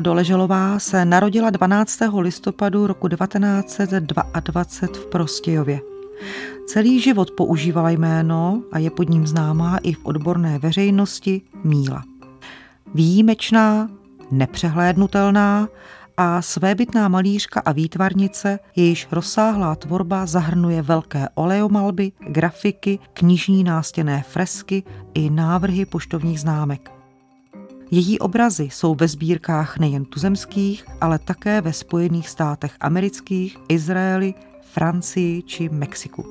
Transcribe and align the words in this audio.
Doleželová 0.00 0.78
se 0.78 1.04
narodila 1.04 1.50
12. 1.50 1.98
listopadu 2.18 2.86
roku 2.86 3.08
1922 3.08 4.64
v 4.92 5.06
Prostějově. 5.06 5.80
Celý 6.66 7.00
život 7.00 7.30
používala 7.30 7.90
jméno 7.90 8.62
a 8.72 8.78
je 8.78 8.90
pod 8.90 9.08
ním 9.08 9.26
známá 9.26 9.78
i 9.82 9.92
v 9.92 10.04
odborné 10.04 10.58
veřejnosti 10.58 11.42
Míla. 11.64 12.04
Výjimečná, 12.94 13.90
nepřehlédnutelná 14.30 15.68
a 16.16 16.42
svébytná 16.42 17.08
malířka 17.08 17.60
a 17.64 17.72
výtvarnice, 17.72 18.58
jejíž 18.76 19.08
rozsáhlá 19.12 19.74
tvorba 19.74 20.26
zahrnuje 20.26 20.82
velké 20.82 21.28
oleomalby, 21.34 22.12
grafiky, 22.28 22.98
knižní 23.12 23.64
nástěné 23.64 24.24
fresky 24.28 24.82
i 25.14 25.30
návrhy 25.30 25.86
poštovních 25.86 26.40
známek. 26.40 26.99
Její 27.92 28.18
obrazy 28.18 28.64
jsou 28.64 28.94
ve 28.94 29.08
sbírkách 29.08 29.78
nejen 29.78 30.04
tuzemských, 30.04 30.84
ale 31.00 31.18
také 31.18 31.60
ve 31.60 31.72
Spojených 31.72 32.28
státech 32.28 32.76
amerických, 32.80 33.56
Izraeli, 33.68 34.34
Francii 34.62 35.42
či 35.42 35.68
Mexiku. 35.68 36.24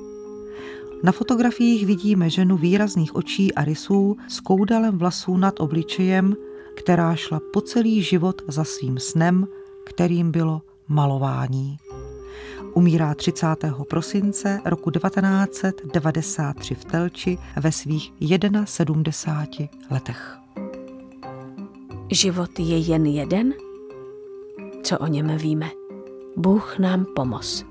Na 1.02 1.12
fotografiích 1.12 1.86
vidíme 1.86 2.30
ženu 2.30 2.56
výrazných 2.56 3.16
očí 3.16 3.54
a 3.54 3.64
rysů 3.64 4.16
s 4.28 4.40
koudalem 4.40 4.98
vlasů 4.98 5.36
nad 5.36 5.60
obličejem, 5.60 6.36
která 6.76 7.14
šla 7.14 7.40
po 7.52 7.60
celý 7.60 8.02
život 8.02 8.42
za 8.48 8.64
svým 8.64 8.98
snem, 8.98 9.46
kterým 9.86 10.30
bylo 10.30 10.62
malování. 10.88 11.78
Umírá 12.74 13.14
30. 13.14 13.46
prosince 13.90 14.60
roku 14.64 14.90
1993 14.90 16.74
v 16.74 16.84
Telči 16.84 17.38
ve 17.56 17.72
svých 17.72 18.12
71 18.64 19.68
letech. 19.90 20.39
Život 22.12 22.58
je 22.58 22.78
jen 22.78 23.06
jeden? 23.06 23.54
Co 24.82 24.98
o 24.98 25.06
něm 25.06 25.36
víme? 25.36 25.70
Bůh 26.36 26.78
nám 26.78 27.06
pomoz. 27.16 27.64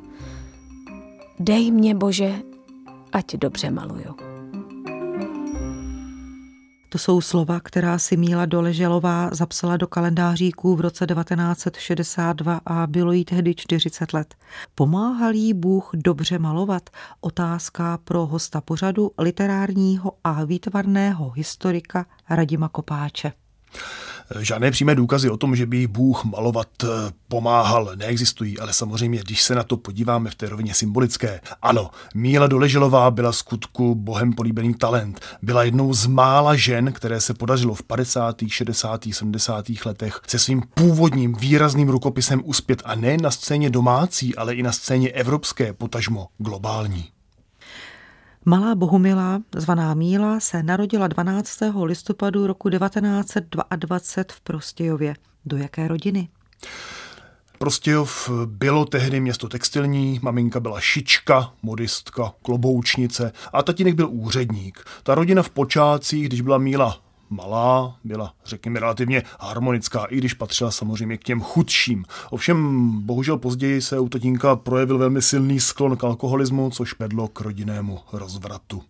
Dej 1.39 1.71
mě, 1.71 1.95
Bože, 1.95 2.35
ať 3.11 3.35
dobře 3.35 3.71
maluju. 3.71 4.15
To 6.89 6.97
jsou 6.97 7.21
slova, 7.21 7.59
která 7.59 7.99
si 7.99 8.17
Míla 8.17 8.45
Doleželová 8.45 9.29
zapsala 9.31 9.77
do 9.77 9.87
kalendáříků 9.87 10.75
v 10.75 10.81
roce 10.81 11.05
1962 11.07 12.61
a 12.65 12.87
bylo 12.87 13.11
jí 13.11 13.25
tehdy 13.25 13.55
40 13.55 14.13
let. 14.13 14.35
Pomáhal 14.75 15.33
jí 15.33 15.53
Bůh 15.53 15.89
dobře 15.93 16.39
malovat? 16.39 16.89
Otázka 17.21 17.99
pro 18.03 18.25
hosta 18.25 18.61
pořadu 18.61 19.11
literárního 19.17 20.11
a 20.23 20.43
výtvarného 20.43 21.29
historika 21.29 22.05
Radima 22.29 22.69
Kopáče. 22.69 23.33
Žádné 24.39 24.71
přímé 24.71 24.95
důkazy 24.95 25.29
o 25.29 25.37
tom, 25.37 25.55
že 25.55 25.65
by 25.65 25.87
Bůh 25.87 26.25
malovat 26.25 26.67
eh, 26.83 26.87
pomáhal, 27.27 27.91
neexistují, 27.95 28.59
ale 28.59 28.73
samozřejmě, 28.73 29.19
když 29.19 29.41
se 29.41 29.55
na 29.55 29.63
to 29.63 29.77
podíváme 29.77 30.29
v 30.29 30.35
té 30.35 30.49
rovině 30.49 30.73
symbolické. 30.73 31.41
Ano, 31.61 31.89
Míla 32.15 32.47
Doleželová 32.47 33.11
byla 33.11 33.31
skutku 33.31 33.95
bohem 33.95 34.33
políbený 34.33 34.73
talent. 34.73 35.19
Byla 35.41 35.63
jednou 35.63 35.93
z 35.93 36.05
mála 36.05 36.55
žen, 36.55 36.91
které 36.91 37.21
se 37.21 37.33
podařilo 37.33 37.75
v 37.75 37.83
50., 37.83 38.35
60., 38.47 39.01
70. 39.11 39.65
letech 39.85 40.21
se 40.27 40.39
svým 40.39 40.63
původním 40.73 41.35
výrazným 41.35 41.89
rukopisem 41.89 42.41
uspět 42.45 42.81
a 42.85 42.95
ne 42.95 43.17
na 43.17 43.31
scéně 43.31 43.69
domácí, 43.69 44.35
ale 44.35 44.55
i 44.55 44.63
na 44.63 44.71
scéně 44.71 45.09
evropské, 45.09 45.73
potažmo 45.73 46.27
globální. 46.37 47.18
Malá 48.49 48.75
Bohumila, 48.75 49.41
zvaná 49.55 49.93
Míla, 49.93 50.39
se 50.39 50.63
narodila 50.63 51.07
12. 51.07 51.59
listopadu 51.83 52.47
roku 52.47 52.69
1922 52.69 53.99
v 54.31 54.41
Prostějově. 54.41 55.15
Do 55.45 55.57
jaké 55.57 55.87
rodiny? 55.87 56.29
Prostějov 57.57 58.29
bylo 58.45 58.85
tehdy 58.85 59.19
město 59.19 59.47
textilní, 59.49 60.19
maminka 60.21 60.59
byla 60.59 60.79
šička, 60.79 61.53
modistka, 61.61 62.33
kloboučnice 62.41 63.31
a 63.53 63.63
tatínek 63.63 63.95
byl 63.95 64.09
úředník. 64.11 64.85
Ta 65.03 65.15
rodina 65.15 65.43
v 65.43 65.49
počátcích, 65.49 66.27
když 66.27 66.41
byla 66.41 66.57
Míla 66.57 67.01
malá, 67.29 67.95
byla, 68.03 68.33
řekněme, 68.45 68.79
relativně 68.79 69.23
harmonická, 69.39 70.05
i 70.05 70.17
když 70.17 70.33
patřila 70.33 70.71
samozřejmě 70.71 71.17
k 71.17 71.23
těm 71.23 71.41
chudším. 71.41 72.05
Ovšem, 72.29 72.89
bohužel 73.01 73.37
později 73.37 73.81
se 73.81 73.99
u 73.99 74.09
tatínka 74.09 74.55
projevil 74.55 74.97
velmi 74.97 75.21
silný 75.21 75.59
sklon 75.59 75.97
k 75.97 76.03
alkoholismu, 76.03 76.69
což 76.69 76.99
vedlo 76.99 77.27
k 77.27 77.41
rodinnému 77.41 77.99
rozvratu. 78.13 78.83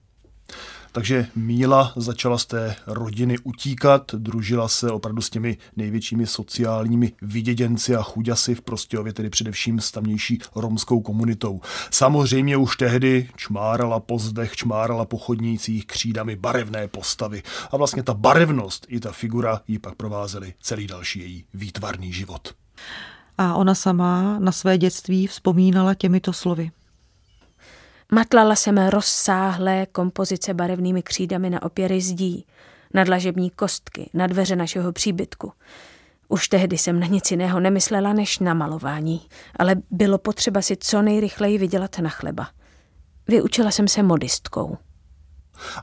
Takže 0.91 1.27
Míla 1.35 1.93
začala 1.95 2.37
z 2.37 2.45
té 2.45 2.75
rodiny 2.87 3.37
utíkat, 3.43 4.11
družila 4.15 4.67
se 4.67 4.91
opravdu 4.91 5.21
s 5.21 5.29
těmi 5.29 5.57
největšími 5.75 6.27
sociálními 6.27 7.13
vyděděnci 7.21 7.95
a 7.95 8.03
chuďasy 8.03 8.55
v 8.55 8.61
Prostějově, 8.61 9.13
tedy 9.13 9.29
především 9.29 9.79
s 9.79 9.91
tamnější 9.91 10.39
romskou 10.55 11.01
komunitou. 11.01 11.61
Samozřejmě 11.91 12.57
už 12.57 12.77
tehdy 12.77 13.29
čmárala 13.35 13.99
po 13.99 14.19
zdech, 14.19 14.55
čmárala 14.55 15.05
po 15.05 15.17
chodnících 15.17 15.85
křídami 15.87 16.35
barevné 16.35 16.87
postavy 16.87 17.43
a 17.71 17.77
vlastně 17.77 18.03
ta 18.03 18.13
barevnost 18.13 18.85
i 18.89 18.99
ta 18.99 19.11
figura 19.11 19.61
ji 19.67 19.79
pak 19.79 19.95
provázely 19.95 20.53
celý 20.61 20.87
další 20.87 21.19
její 21.19 21.45
výtvarný 21.53 22.13
život. 22.13 22.53
A 23.37 23.55
ona 23.55 23.75
sama 23.75 24.39
na 24.39 24.51
své 24.51 24.77
dětství 24.77 25.27
vzpomínala 25.27 25.93
těmito 25.93 26.33
slovy. 26.33 26.71
Matlala 28.11 28.55
jsem 28.55 28.77
rozsáhlé 28.77 29.85
kompozice 29.85 30.53
barevnými 30.53 31.03
křídami 31.03 31.49
na 31.49 31.61
opěry 31.61 32.01
zdí, 32.01 32.45
na 32.93 33.03
dlažební 33.03 33.49
kostky, 33.49 34.09
na 34.13 34.27
dveře 34.27 34.55
našeho 34.55 34.91
příbytku. 34.91 35.51
Už 36.27 36.47
tehdy 36.47 36.77
jsem 36.77 36.99
na 36.99 37.07
nic 37.07 37.31
jiného 37.31 37.59
nemyslela 37.59 38.13
než 38.13 38.39
na 38.39 38.53
malování, 38.53 39.21
ale 39.59 39.75
bylo 39.91 40.17
potřeba 40.17 40.61
si 40.61 40.77
co 40.77 41.01
nejrychleji 41.01 41.57
vydělat 41.57 41.99
na 41.99 42.09
chleba. 42.09 42.47
Vyučila 43.27 43.71
jsem 43.71 43.87
se 43.87 44.03
modistkou. 44.03 44.77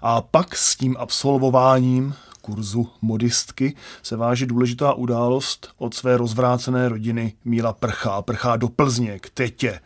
A 0.02 0.20
pak 0.20 0.56
s 0.56 0.76
tím 0.76 0.96
absolvováním 0.98 2.14
kurzu 2.46 2.88
modistky 3.02 3.76
se 4.02 4.16
váže 4.16 4.46
důležitá 4.46 4.92
událost 4.92 5.68
od 5.78 5.94
své 5.94 6.16
rozvrácené 6.16 6.88
rodiny 6.88 7.32
Míla 7.44 7.72
prchá. 7.72 8.22
Prchá 8.22 8.56
do 8.56 8.68
Plzně 8.68 9.18
k 9.18 9.30
tetě. 9.30 9.80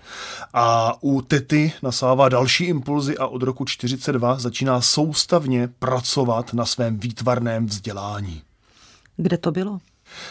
A 0.54 0.94
u 1.02 1.22
tety 1.22 1.72
nasává 1.82 2.28
další 2.28 2.64
impulzy 2.64 3.18
a 3.18 3.26
od 3.26 3.42
roku 3.42 3.64
42 3.64 4.38
začíná 4.38 4.80
soustavně 4.80 5.68
pracovat 5.78 6.54
na 6.54 6.66
svém 6.66 6.98
výtvarném 6.98 7.66
vzdělání. 7.66 8.42
Kde 9.16 9.38
to 9.38 9.50
bylo? 9.50 9.80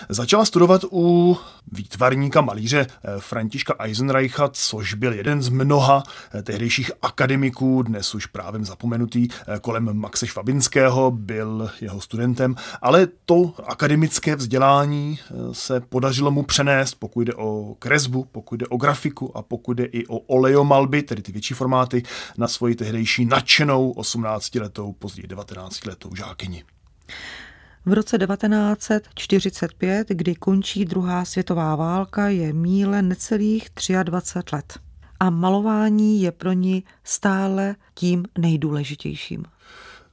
Začala 0.09 0.45
studovat 0.45 0.81
u 0.91 1.37
výtvarníka 1.71 2.41
malíře 2.41 2.87
eh, 2.89 3.11
Františka 3.19 3.75
Eisenreicha, 3.79 4.49
což 4.53 4.93
byl 4.93 5.13
jeden 5.13 5.41
z 5.41 5.49
mnoha 5.49 6.03
eh, 6.33 6.43
tehdejších 6.43 6.91
akademiků, 7.01 7.81
dnes 7.81 8.15
už 8.15 8.25
právem 8.25 8.65
zapomenutý, 8.65 9.27
eh, 9.31 9.59
kolem 9.59 9.93
Maxe 9.93 10.27
Švabinského, 10.27 11.11
byl 11.11 11.69
jeho 11.81 12.01
studentem, 12.01 12.55
ale 12.81 13.07
to 13.25 13.53
akademické 13.67 14.35
vzdělání 14.35 15.19
se 15.51 15.79
podařilo 15.79 16.31
mu 16.31 16.43
přenést, 16.43 16.95
pokud 16.95 17.21
jde 17.21 17.33
o 17.33 17.75
kresbu, 17.79 18.27
pokud 18.31 18.55
jde 18.55 18.67
o 18.67 18.77
grafiku 18.77 19.37
a 19.37 19.41
pokud 19.41 19.73
jde 19.73 19.85
i 19.85 20.07
o 20.07 20.17
oleomalby, 20.17 21.03
tedy 21.03 21.21
ty 21.21 21.31
větší 21.31 21.53
formáty, 21.53 22.03
na 22.37 22.47
svoji 22.47 22.75
tehdejší 22.75 23.25
nadšenou 23.25 23.93
18-letou, 23.93 24.93
později 24.93 25.27
19-letou 25.27 26.15
žákyni. 26.15 26.63
V 27.85 27.93
roce 27.93 28.17
1945, 28.17 30.07
kdy 30.09 30.35
končí 30.35 30.85
druhá 30.85 31.25
světová 31.25 31.75
válka, 31.75 32.27
je 32.27 32.53
Míle 32.53 33.01
necelých 33.01 33.69
23 34.03 34.55
let. 34.55 34.79
A 35.19 35.29
malování 35.29 36.21
je 36.21 36.31
pro 36.31 36.51
ní 36.51 36.83
stále 37.03 37.75
tím 37.93 38.25
nejdůležitějším. 38.37 39.45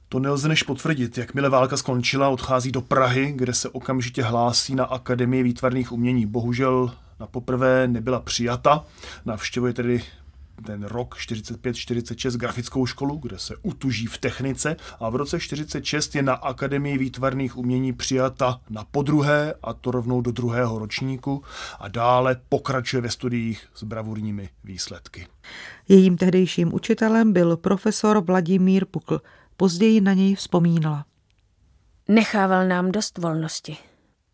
To 0.09 0.19
nelze 0.19 0.47
než 0.47 0.63
potvrdit. 0.63 1.17
Jakmile 1.17 1.49
válka 1.49 1.77
skončila, 1.77 2.29
odchází 2.29 2.71
do 2.71 2.81
Prahy, 2.81 3.33
kde 3.35 3.53
se 3.53 3.69
okamžitě 3.69 4.23
hlásí 4.23 4.75
na 4.75 4.85
Akademii 4.85 5.43
výtvarných 5.43 5.91
umění. 5.91 6.25
Bohužel 6.25 6.91
na 7.19 7.27
poprvé 7.27 7.87
nebyla 7.87 8.19
přijata. 8.19 8.85
Navštěvuje 9.25 9.73
tedy 9.73 10.03
ten 10.65 10.83
rok 10.83 11.15
45-46 11.15 12.37
grafickou 12.37 12.85
školu, 12.85 13.17
kde 13.17 13.39
se 13.39 13.55
utuží 13.61 14.05
v 14.05 14.17
technice 14.17 14.75
a 14.99 15.09
v 15.09 15.15
roce 15.15 15.39
46 15.39 16.15
je 16.15 16.23
na 16.23 16.33
Akademii 16.33 16.97
výtvarných 16.97 17.57
umění 17.57 17.93
přijata 17.93 18.61
na 18.69 18.83
podruhé 18.91 19.53
a 19.63 19.73
to 19.73 19.91
rovnou 19.91 20.21
do 20.21 20.31
druhého 20.31 20.79
ročníku 20.79 21.43
a 21.79 21.87
dále 21.87 22.35
pokračuje 22.49 23.01
ve 23.01 23.09
studiích 23.09 23.67
s 23.75 23.83
bravurními 23.83 24.49
výsledky. 24.63 25.27
Jejím 25.89 26.17
tehdejším 26.17 26.73
učitelem 26.73 27.33
byl 27.33 27.57
profesor 27.57 28.23
Vladimír 28.23 28.85
Pukl. 28.85 29.21
Později 29.57 30.01
na 30.01 30.13
něj 30.13 30.35
vzpomínala. 30.35 31.05
Nechával 32.07 32.67
nám 32.67 32.91
dost 32.91 33.17
volnosti. 33.17 33.77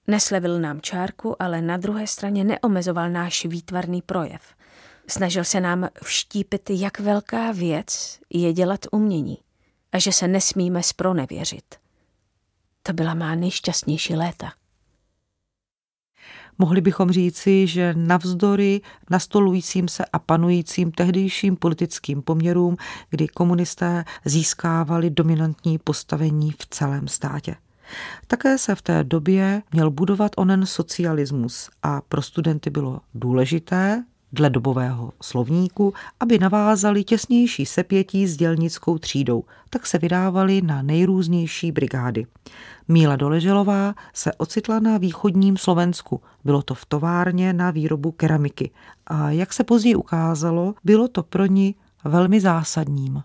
Neslevil 0.08 0.60
nám 0.60 0.82
čárku, 0.82 1.42
ale 1.42 1.62
na 1.62 1.78
druhé 1.78 2.08
straně 2.08 2.44
neomezoval 2.44 3.10
náš 3.10 3.46
výtvarný 3.46 4.02
projev– 4.02 4.42
Snažil 5.08 5.44
se 5.44 5.60
nám 5.60 5.90
vštípit, 6.04 6.70
jak 6.70 7.00
velká 7.00 7.52
věc 7.52 8.20
je 8.30 8.54
dělat 8.54 8.80
umění 8.92 9.38
a 9.92 10.00
že 10.00 10.12
se 10.12 10.28
nesmíme 10.28 10.84
spronevěřit. 10.84 11.76
To 12.84 12.94
byla 12.94 13.14
má 13.14 13.36
nejšťastnější 13.36 14.16
léta. 14.16 14.54
Mohli 16.58 16.82
bychom 16.82 17.12
říci, 17.12 17.68
že 17.68 17.94
navzdory 17.98 18.82
nastolujícím 19.10 19.88
se 19.88 20.06
a 20.06 20.20
panujícím 20.20 20.92
tehdejším 20.92 21.56
politickým 21.56 22.22
poměrům, 22.22 22.78
kdy 23.10 23.28
komunisté 23.28 24.06
získávali 24.26 25.10
dominantní 25.10 25.78
postavení 25.78 26.52
v 26.52 26.68
celém 26.70 27.08
státě. 27.08 27.56
Také 28.28 28.58
se 28.58 28.76
v 28.76 28.82
té 28.82 29.04
době 29.04 29.62
měl 29.72 29.92
budovat 29.92 30.32
onen 30.38 30.66
socialismus 30.66 31.70
a 31.84 32.02
pro 32.02 32.22
studenty 32.22 32.70
bylo 32.70 33.02
důležité, 33.14 34.04
dle 34.34 34.50
dobového 34.50 35.14
slovníku, 35.22 35.94
aby 36.20 36.40
navázali 36.40 37.04
těsnější 37.04 37.66
sepětí 37.66 38.28
s 38.28 38.38
dělnickou 38.38 38.98
třídou, 38.98 39.44
tak 39.70 39.86
se 39.86 39.98
vydávali 39.98 40.62
na 40.62 40.82
nejrůznější 40.82 41.72
brigády. 41.72 42.26
Míla 42.88 43.16
Doleželová 43.16 43.94
se 44.14 44.34
ocitla 44.34 44.80
na 44.80 44.98
východním 44.98 45.58
Slovensku. 45.58 46.22
Bylo 46.44 46.62
to 46.62 46.76
v 46.76 46.86
továrně 46.86 47.54
na 47.54 47.72
výrobu 47.72 48.12
keramiky. 48.12 48.72
A 49.08 49.32
jak 49.32 49.54
se 49.54 49.64
později 49.64 49.96
ukázalo, 49.96 50.74
bylo 50.84 51.08
to 51.08 51.24
pro 51.24 51.46
ní 51.46 51.76
velmi 52.04 52.42
zásadním. 52.42 53.24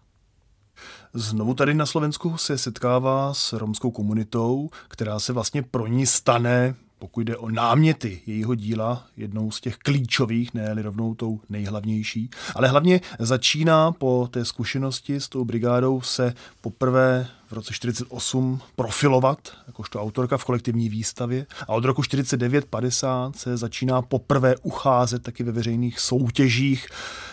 Znovu 1.15 1.55
tady 1.55 1.75
na 1.75 1.87
Slovensku 1.87 2.37
se 2.37 2.59
setkává 2.59 3.35
s 3.35 3.53
romskou 3.53 3.91
komunitou, 3.91 4.71
která 4.89 5.19
se 5.19 5.33
vlastně 5.33 5.63
pro 5.63 5.87
ní 5.87 6.07
stane 6.07 6.75
pokud 6.99 7.21
jde 7.21 7.37
o 7.37 7.51
náměty 7.51 8.21
jejího 8.27 8.55
díla, 8.55 9.07
jednou 9.17 9.51
z 9.51 9.61
těch 9.61 9.77
klíčových, 9.77 10.55
ne 10.55 10.75
rovnou 10.83 11.15
tou 11.15 11.41
nejhlavnější. 11.49 12.31
Ale 12.55 12.69
hlavně 12.69 13.01
začíná 13.19 13.93
po 13.93 14.29
té 14.31 14.45
zkušenosti 14.45 15.21
s 15.21 15.29
tou 15.29 15.45
brigádou 15.45 16.01
se 16.01 16.35
poprvé 16.61 17.27
v 17.49 17.53
roce 17.53 17.73
48 17.73 18.61
profilovat 18.77 19.39
jakožto 19.67 20.03
autorka 20.03 20.37
v 20.37 20.45
kolektivní 20.45 20.89
výstavě 20.89 21.47
a 21.69 21.69
od 21.69 21.85
roku 21.85 22.03
49-50 22.03 23.33
se 23.33 23.57
začíná 23.57 24.03
poprvé 24.03 24.57
ucházet 24.63 25.23
taky 25.23 25.43
ve 25.43 25.53
veřejných 25.53 26.01
soutěžích. 26.01 26.89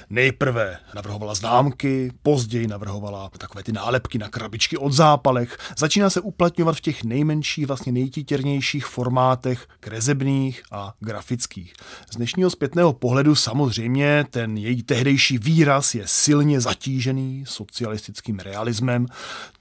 Nejprve 0.09 0.77
navrhovala 0.95 1.35
známky, 1.35 2.11
později 2.23 2.67
navrhovala 2.67 3.29
takové 3.37 3.63
ty 3.63 3.71
nálepky 3.71 4.17
na 4.17 4.29
krabičky 4.29 4.77
od 4.77 4.93
zápalech. 4.93 5.57
Začíná 5.77 6.09
se 6.09 6.21
uplatňovat 6.21 6.75
v 6.75 6.81
těch 6.81 7.03
nejmenších, 7.03 7.67
vlastně 7.67 7.91
nejtítěrnějších 7.91 8.85
formátech 8.85 9.67
kresebných 9.79 10.63
a 10.71 10.93
grafických. 10.99 11.73
Z 12.11 12.15
dnešního 12.15 12.49
zpětného 12.49 12.93
pohledu 12.93 13.35
samozřejmě 13.35 14.25
ten 14.29 14.57
její 14.57 14.83
tehdejší 14.83 15.37
výraz 15.37 15.95
je 15.95 16.03
silně 16.05 16.61
zatížený 16.61 17.43
socialistickým 17.47 18.39
realismem, 18.39 19.05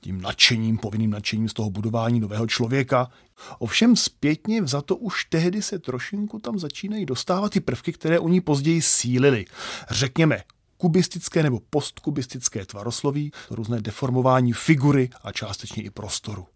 tím 0.01 0.21
nadšením, 0.21 0.44
povinným 0.79 1.11
nadšením 1.11 1.49
z 1.49 1.53
toho 1.53 1.71
budování 1.71 2.21
nového 2.21 2.47
člověka. 2.47 3.11
Ovšem 3.59 3.97
zpětně 3.97 4.67
za 4.67 4.83
to 4.83 4.97
už 4.97 5.25
tehdy 5.25 5.63
se 5.63 5.79
trošinku 5.79 6.39
tam 6.39 6.59
začínají 6.59 7.07
dostávat 7.07 7.53
ty 7.53 7.61
prvky, 7.61 7.93
které 7.93 8.19
ní 8.29 8.41
později 8.41 8.83
sílily. 8.83 9.45
Řekněme, 9.91 10.43
kubistické 10.77 11.43
nebo 11.43 11.61
postkubistické 11.71 12.67
tvarosloví, 12.67 13.33
různé 13.51 13.81
deformování 13.81 14.53
figury 14.53 15.11
a 15.23 15.33
částečně 15.33 15.83
i 15.83 15.91
prostoru. 15.91 16.47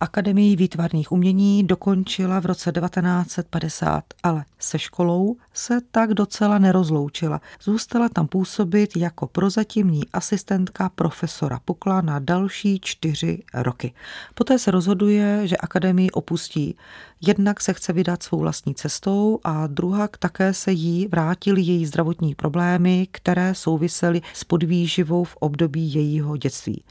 Akademii 0.00 0.56
výtvarných 0.56 1.12
umění 1.12 1.64
dokončila 1.64 2.40
v 2.40 2.46
roce 2.46 2.72
1950, 2.72 4.04
ale 4.22 4.44
se 4.58 4.78
školou 4.78 5.36
se 5.52 5.80
tak 5.90 6.14
docela 6.14 6.58
nerozloučila. 6.58 7.40
Zůstala 7.62 8.08
tam 8.08 8.26
působit 8.26 8.96
jako 8.96 9.26
prozatímní 9.26 10.02
asistentka 10.12 10.88
profesora 10.88 11.60
Pukla 11.64 12.00
na 12.00 12.18
další 12.18 12.80
čtyři 12.80 13.42
roky. 13.54 13.94
Poté 14.34 14.58
se 14.58 14.70
rozhoduje, 14.70 15.46
že 15.48 15.56
akademii 15.56 16.10
opustí. 16.10 16.76
Jednak 17.20 17.60
se 17.60 17.72
chce 17.72 17.92
vydat 17.92 18.22
svou 18.22 18.38
vlastní 18.38 18.74
cestou 18.74 19.38
a 19.44 19.66
druhá 19.66 20.08
také 20.18 20.54
se 20.54 20.72
jí 20.72 21.08
vrátily 21.08 21.60
její 21.60 21.86
zdravotní 21.86 22.34
problémy, 22.34 23.08
které 23.10 23.54
souvisely 23.54 24.22
s 24.32 24.44
podvýživou 24.44 25.24
v 25.24 25.36
období 25.36 25.94
jejího 25.94 26.36
dětství. 26.36 26.84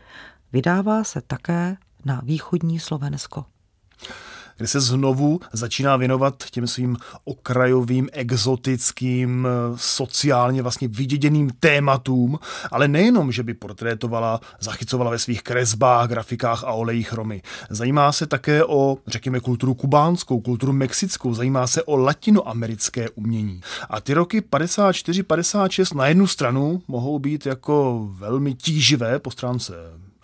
Vydává 0.54 1.04
se 1.04 1.22
také 1.22 1.78
na 2.06 2.22
východní 2.24 2.80
Slovensko 2.80 3.46
kde 4.58 4.68
se 4.68 4.80
znovu 4.80 5.40
začíná 5.54 5.98
věnovat 5.98 6.44
těm 6.52 6.68
svým 6.68 6.98
okrajovým, 7.24 8.10
exotickým, 8.12 9.48
sociálně 9.76 10.62
vlastně 10.62 10.88
vyděděným 10.88 11.50
tématům, 11.60 12.40
ale 12.72 12.88
nejenom, 12.88 13.32
že 13.32 13.44
by 13.44 13.54
portrétovala, 13.54 14.42
zachycovala 14.60 15.12
ve 15.12 15.20
svých 15.20 15.44
kresbách, 15.44 16.10
grafikách 16.10 16.64
a 16.64 16.72
olejích 16.72 17.14
Romy. 17.14 17.42
Zajímá 17.70 18.12
se 18.12 18.28
také 18.28 18.66
o, 18.66 18.98
řekněme, 19.08 19.40
kulturu 19.40 19.74
kubánskou, 19.74 20.40
kulturu 20.40 20.74
mexickou, 20.74 21.34
zajímá 21.34 21.68
se 21.68 21.84
o 21.84 21.98
latinoamerické 21.98 23.10
umění. 23.10 23.62
A 23.90 24.02
ty 24.02 24.14
roky 24.14 24.42
54-56 24.42 25.96
na 25.96 26.08
jednu 26.08 26.28
stranu 26.28 26.82
mohou 26.88 27.20
být 27.20 27.46
jako 27.46 28.08
velmi 28.12 28.54
tíživé 28.54 29.20
po 29.20 29.32
stránce 29.32 29.74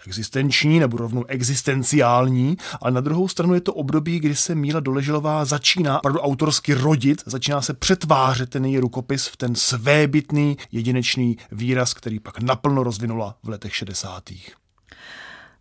existenční 0.08 0.80
nebo 0.80 0.98
rovnou 0.98 1.26
existenciální, 1.28 2.58
ale 2.82 2.92
na 2.92 3.02
druhou 3.02 3.28
stranu 3.28 3.54
je 3.54 3.62
to 3.62 3.74
období, 3.74 4.20
kdy 4.20 4.36
se 4.36 4.56
Míla 4.56 4.80
Doleželová 4.80 5.46
začíná 5.46 5.98
opravdu 5.98 6.20
autorsky 6.20 6.74
rodit, 6.74 7.24
začíná 7.26 7.62
se 7.62 7.74
přetvářet 7.74 8.50
ten 8.50 8.66
její 8.66 8.80
rukopis 8.80 9.28
v 9.28 9.38
ten 9.38 9.56
svébytný, 9.56 10.58
jedinečný 10.72 11.38
výraz, 11.52 11.94
který 11.94 12.20
pak 12.20 12.42
naplno 12.42 12.84
rozvinula 12.84 13.36
v 13.44 13.50
letech 13.50 13.76
60. 13.76 14.24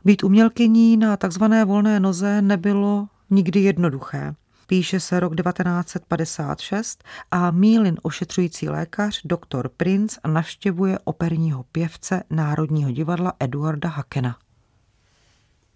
Být 0.04 0.24
umělkyní 0.24 0.96
na 0.96 1.16
takzvané 1.16 1.64
volné 1.64 2.00
noze 2.00 2.42
nebylo 2.42 3.08
nikdy 3.30 3.60
jednoduché. 3.60 4.34
Píše 4.70 5.00
se 5.00 5.20
rok 5.20 5.36
1956 5.36 7.04
a 7.30 7.50
Mílin 7.50 7.96
ošetřující 8.02 8.68
lékař 8.68 9.20
doktor 9.24 9.68
Prince 9.68 10.20
navštěvuje 10.26 10.98
operního 11.04 11.62
pěvce 11.62 12.22
Národního 12.30 12.90
divadla 12.90 13.32
Eduarda 13.40 13.88
Hakena. 13.88 14.38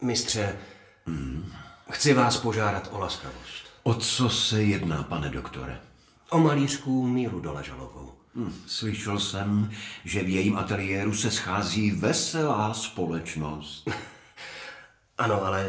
Mistře, 0.03 0.57
hmm. 1.07 1.53
chci 1.91 2.15
vás 2.15 2.37
požádat 2.37 2.89
o 2.93 2.99
laskavost. 2.99 3.65
O 3.83 3.95
co 3.95 4.31
se 4.31 4.63
jedná, 4.63 5.03
pane 5.03 5.29
doktore? 5.29 5.81
O 6.31 6.39
malířku 6.39 7.07
Mílu 7.07 7.41
Doležalovou. 7.41 8.13
Hmm, 8.37 8.55
slyšel 8.67 9.19
jsem, 9.19 9.71
že 10.05 10.23
v 10.23 10.29
jejím 10.29 10.57
ateliéru 10.57 11.15
se 11.15 11.31
schází 11.31 11.91
veselá 11.91 12.75
společnost. 12.75 13.91
ano, 15.19 15.45
ale 15.45 15.67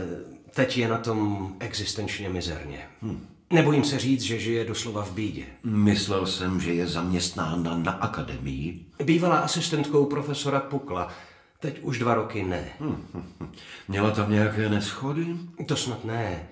Teď 0.56 0.78
je 0.78 0.88
na 0.88 0.98
tom 0.98 1.50
existenčně 1.60 2.30
mizerně. 2.30 2.80
Hm. 3.02 3.28
Nebojím 3.54 3.84
se 3.84 4.00
říct, 4.00 4.22
že 4.22 4.40
žije 4.40 4.66
doslova 4.66 5.06
v 5.06 5.12
bídě. 5.12 5.46
Myslel 5.64 6.26
jsem, 6.26 6.62
že 6.62 6.74
je 6.74 6.88
zaměstnána 6.88 7.78
na 7.78 7.92
akademii. 7.92 8.86
Bývala 9.04 9.38
asistentkou 9.38 10.06
profesora 10.06 10.60
Pukla. 10.60 11.12
Teď 11.60 11.80
už 11.82 12.00
dva 12.00 12.14
roky 12.14 12.44
ne. 12.44 12.70
Hm, 12.80 13.08
hm, 13.14 13.24
hm. 13.40 13.52
Měla 13.88 14.12
tam 14.12 14.32
nějaké 14.32 14.70
neschody? 14.70 15.26
To 15.66 15.76
snad 15.76 16.06
ne. 16.06 16.48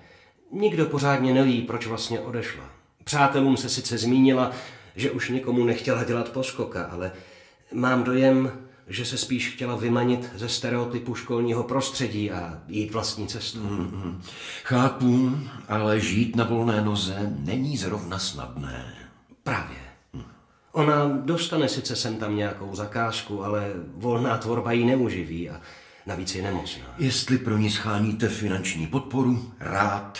Nikdo 0.52 0.86
pořádně 0.86 1.34
neví, 1.34 1.62
proč 1.62 1.86
vlastně 1.86 2.20
odešla. 2.20 2.64
Přátelům 3.04 3.56
se 3.56 3.68
sice 3.68 3.98
zmínila, 3.98 4.52
že 4.96 5.10
už 5.10 5.28
nikomu 5.28 5.64
nechtěla 5.64 6.04
dělat 6.04 6.28
poskoka, 6.28 6.84
ale 6.84 7.12
mám 7.72 8.04
dojem, 8.04 8.52
že 8.88 9.04
se 9.04 9.18
spíš 9.18 9.50
chtěla 9.50 9.76
vymanit 9.76 10.30
ze 10.34 10.48
stereotypu 10.48 11.14
školního 11.14 11.62
prostředí 11.62 12.30
a 12.30 12.62
jít 12.68 12.92
vlastní 12.92 13.26
cestou. 13.26 13.58
Mm-hmm. 13.58 14.20
Chápu, 14.64 15.38
ale 15.68 16.00
žít 16.00 16.36
na 16.36 16.44
volné 16.44 16.80
noze 16.80 17.32
není 17.38 17.76
zrovna 17.76 18.18
snadné. 18.18 18.94
Právě. 19.42 19.76
Ona 20.72 21.08
dostane 21.08 21.68
sice 21.68 21.96
sem 21.96 22.16
tam 22.16 22.36
nějakou 22.36 22.74
zakázku, 22.74 23.44
ale 23.44 23.72
volná 23.94 24.38
tvorba 24.38 24.72
ji 24.72 24.84
neuživí 24.84 25.50
a 25.50 25.60
navíc 26.06 26.34
je 26.34 26.42
nemocná. 26.42 26.84
Jestli 26.98 27.38
pro 27.38 27.58
ní 27.58 27.70
scháníte 27.70 28.28
finanční 28.28 28.86
podporu, 28.86 29.52
rád 29.60 30.18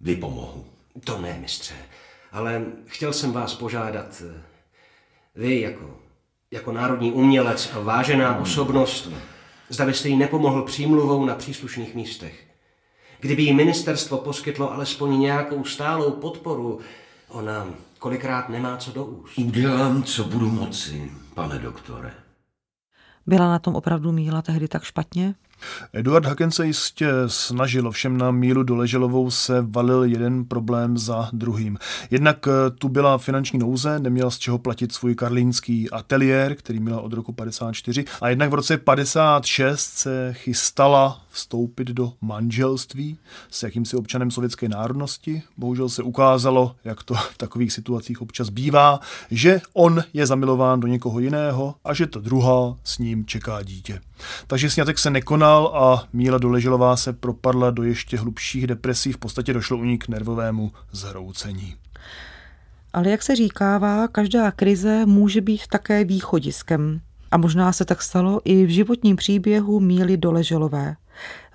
vypomohu. 0.00 0.66
To 1.04 1.20
ne, 1.20 1.38
mistře, 1.40 1.74
ale 2.32 2.64
chtěl 2.86 3.12
jsem 3.12 3.32
vás 3.32 3.54
požádat, 3.54 4.22
vy 5.34 5.60
jako 5.60 5.98
jako 6.50 6.72
národní 6.72 7.12
umělec 7.12 7.70
a 7.74 7.80
vážená 7.80 8.32
hmm. 8.32 8.42
osobnost, 8.42 9.10
zda 9.68 9.86
byste 9.86 10.08
jí 10.08 10.16
nepomohl 10.16 10.62
přímluvou 10.62 11.24
na 11.24 11.34
příslušných 11.34 11.94
místech. 11.94 12.44
Kdyby 13.20 13.42
jí 13.42 13.54
ministerstvo 13.54 14.18
poskytlo 14.18 14.72
alespoň 14.72 15.20
nějakou 15.20 15.64
stálou 15.64 16.10
podporu, 16.10 16.80
ona 17.28 17.66
kolikrát 17.98 18.48
nemá 18.48 18.76
co 18.76 18.92
do 18.92 19.04
úst. 19.04 19.38
Udělám, 19.38 20.02
co 20.02 20.24
budu 20.24 20.50
moci, 20.50 21.10
pane 21.34 21.58
doktore. 21.58 22.14
Byla 23.26 23.48
na 23.48 23.58
tom 23.58 23.76
opravdu 23.76 24.12
Míla 24.12 24.42
tehdy 24.42 24.68
tak 24.68 24.84
špatně? 24.84 25.34
Eduard 25.92 26.26
Haken 26.26 26.50
se 26.50 26.66
jistě 26.66 27.10
snažil, 27.26 27.88
ovšem 27.88 28.18
na 28.18 28.30
mílu 28.30 28.62
Doleželovou 28.62 29.30
se 29.30 29.60
valil 29.60 30.04
jeden 30.04 30.44
problém 30.44 30.98
za 30.98 31.28
druhým. 31.32 31.78
Jednak 32.10 32.48
eh, 32.48 32.70
tu 32.70 32.88
byla 32.88 33.18
finanční 33.18 33.58
nouze, 33.58 33.98
neměla 33.98 34.30
z 34.30 34.38
čeho 34.38 34.58
platit 34.58 34.92
svůj 34.92 35.14
karlínský 35.14 35.90
ateliér, 35.90 36.54
který 36.54 36.80
měla 36.80 37.00
od 37.00 37.12
roku 37.12 37.32
54, 37.32 38.04
a 38.20 38.28
jednak 38.28 38.50
v 38.50 38.54
roce 38.54 38.76
56 38.76 39.98
se 39.98 40.32
chystala 40.32 41.20
vstoupit 41.38 41.88
do 41.88 42.12
manželství 42.20 43.18
s 43.50 43.62
jakýmsi 43.62 43.96
občanem 43.96 44.30
sovětské 44.30 44.68
národnosti. 44.68 45.42
Bohužel 45.56 45.88
se 45.88 46.02
ukázalo, 46.02 46.76
jak 46.84 47.02
to 47.02 47.14
v 47.14 47.38
takových 47.38 47.72
situacích 47.72 48.22
občas 48.22 48.48
bývá, 48.48 49.00
že 49.30 49.60
on 49.74 50.04
je 50.12 50.26
zamilován 50.26 50.80
do 50.80 50.86
někoho 50.86 51.20
jiného 51.20 51.74
a 51.84 51.94
že 51.94 52.06
ta 52.06 52.20
druhá 52.20 52.76
s 52.84 52.98
ním 52.98 53.26
čeká 53.26 53.62
dítě. 53.62 54.00
Takže 54.46 54.70
snětek 54.70 54.98
se 54.98 55.10
nekonal 55.10 55.66
a 55.66 56.08
Míla 56.12 56.38
Doleželová 56.38 56.96
se 56.96 57.12
propadla 57.12 57.70
do 57.70 57.82
ještě 57.82 58.18
hlubších 58.18 58.66
depresí, 58.66 59.12
v 59.12 59.18
podstatě 59.18 59.52
došlo 59.52 59.78
u 59.78 59.84
ní 59.84 59.98
k 59.98 60.08
nervovému 60.08 60.72
zhroucení. 60.92 61.74
Ale 62.92 63.10
jak 63.10 63.22
se 63.22 63.36
říkává, 63.36 64.08
každá 64.08 64.50
krize 64.50 65.06
může 65.06 65.40
být 65.40 65.66
také 65.70 66.04
východiskem. 66.04 67.00
A 67.30 67.36
možná 67.36 67.72
se 67.72 67.84
tak 67.84 68.02
stalo 68.02 68.40
i 68.44 68.66
v 68.66 68.68
životním 68.68 69.16
příběhu 69.16 69.80
Míly 69.80 70.16
Doleželové. 70.16 70.96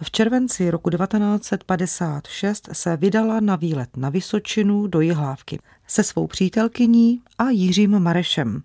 V 0.02 0.12
červenci 0.12 0.72
roku 0.72 0.90
1956 0.90 2.70
se 2.74 2.98
vydala 2.98 3.40
na 3.40 3.56
výlet 3.56 3.98
na 3.98 4.10
Vysočinu 4.10 4.88
do 4.88 5.02
Jihlávky 5.02 5.60
se 5.88 6.04
svou 6.04 6.28
přítelkyní 6.28 7.22
a 7.38 7.50
Jiřím 7.50 8.00
Marešem. 8.00 8.64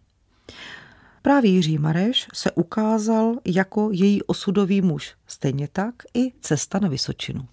Právě 1.23 1.50
Jiří 1.50 1.78
Mareš 1.78 2.26
se 2.35 2.50
ukázal 2.50 3.35
jako 3.45 3.88
její 3.93 4.23
osudový 4.23 4.83
muž, 4.83 5.14
stejně 5.26 5.69
tak 5.73 5.95
i 6.14 6.33
cesta 6.40 6.78
na 6.78 6.88
Vysočinu. 6.88 7.49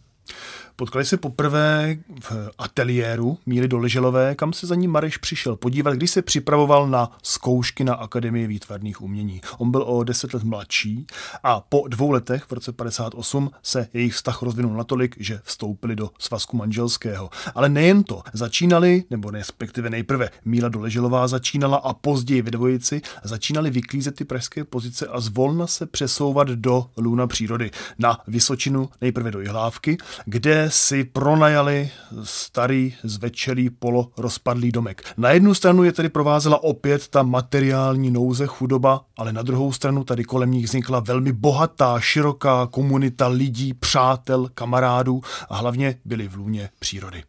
Potkali 0.77 1.05
se 1.05 1.17
poprvé 1.17 1.97
v 2.19 2.49
ateliéru 2.57 3.37
Míly 3.45 3.67
Doleželové, 3.67 4.35
kam 4.35 4.53
se 4.53 4.67
za 4.67 4.75
ní 4.75 4.87
Mareš 4.87 5.17
přišel 5.17 5.55
podívat, 5.55 5.93
když 5.93 6.11
se 6.11 6.21
připravoval 6.21 6.87
na 6.87 7.11
zkoušky 7.23 7.83
na 7.83 7.93
Akademii 7.93 8.47
výtvarných 8.47 9.01
umění. 9.01 9.41
On 9.57 9.71
byl 9.71 9.83
o 9.87 10.03
deset 10.03 10.33
let 10.33 10.43
mladší 10.43 11.07
a 11.43 11.61
po 11.61 11.87
dvou 11.87 12.11
letech 12.11 12.43
v 12.43 12.51
roce 12.51 12.71
58 12.71 13.51
se 13.63 13.87
jejich 13.93 14.13
vztah 14.13 14.41
rozvinul 14.41 14.73
natolik, 14.73 15.15
že 15.19 15.39
vstoupili 15.43 15.95
do 15.95 16.09
svazku 16.19 16.57
manželského. 16.57 17.29
Ale 17.55 17.69
nejen 17.69 18.03
to, 18.03 18.21
začínali, 18.33 19.03
nebo 19.09 19.29
respektive 19.29 19.89
nejprve 19.89 20.29
Míla 20.45 20.69
Doleželová 20.69 21.27
začínala 21.27 21.77
a 21.77 21.93
později 21.93 22.41
ve 22.41 22.51
dvojici 22.51 23.01
začínali 23.23 23.69
vyklízet 23.69 24.15
ty 24.15 24.25
pražské 24.25 24.63
pozice 24.63 25.07
a 25.07 25.19
zvolna 25.19 25.67
se 25.67 25.85
přesouvat 25.85 26.47
do 26.47 26.85
lůna 26.97 27.27
přírody. 27.27 27.71
Na 27.99 28.17
Vysočinu, 28.27 28.89
nejprve 29.01 29.31
do 29.31 29.41
Jihlávky, 29.41 29.97
kde 30.25 30.64
si 30.69 31.03
pronajali 31.03 31.89
starý, 32.23 32.93
zvečelý, 33.03 33.69
polo 33.69 34.11
rozpadlý 34.17 34.71
domek. 34.71 35.03
Na 35.17 35.31
jednu 35.31 35.53
stranu 35.53 35.83
je 35.83 35.91
tedy 35.91 36.09
provázela 36.09 36.63
opět 36.63 37.07
ta 37.07 37.23
materiální 37.23 38.11
nouze, 38.11 38.47
chudoba, 38.47 39.01
ale 39.17 39.33
na 39.33 39.41
druhou 39.41 39.71
stranu 39.71 40.03
tady 40.03 40.23
kolem 40.23 40.51
nich 40.51 40.65
vznikla 40.65 40.99
velmi 40.99 41.31
bohatá, 41.31 41.99
široká 41.99 42.67
komunita 42.67 43.27
lidí, 43.27 43.73
přátel, 43.73 44.49
kamarádů 44.53 45.21
a 45.49 45.55
hlavně 45.55 45.95
byli 46.05 46.27
v 46.27 46.35
lůně 46.35 46.69
přírody. 46.79 47.23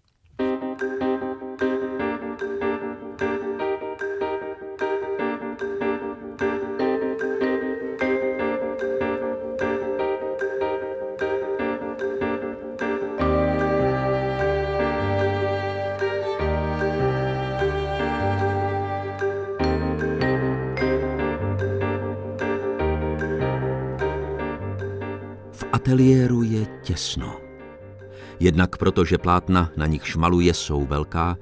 Jednak 28.40 28.76
proto, 28.76 29.04
že 29.04 29.18
plátna, 29.18 29.70
na 29.76 29.86
nich 29.86 30.06
šmaluje, 30.06 30.54
jsou 30.54 30.86
velká 30.86 31.36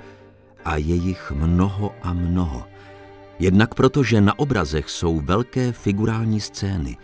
a 0.64 0.76
je 0.76 0.94
jich 0.94 1.30
mnoho 1.30 1.94
a 2.02 2.12
mnoho. 2.12 2.66
Jednak 3.38 3.74
proto, 3.74 4.02
že 4.02 4.20
na 4.20 4.38
obrazech 4.38 4.90
jsou 4.90 5.20
velké 5.20 5.72
figurální 5.72 6.40
scény, 6.40 6.96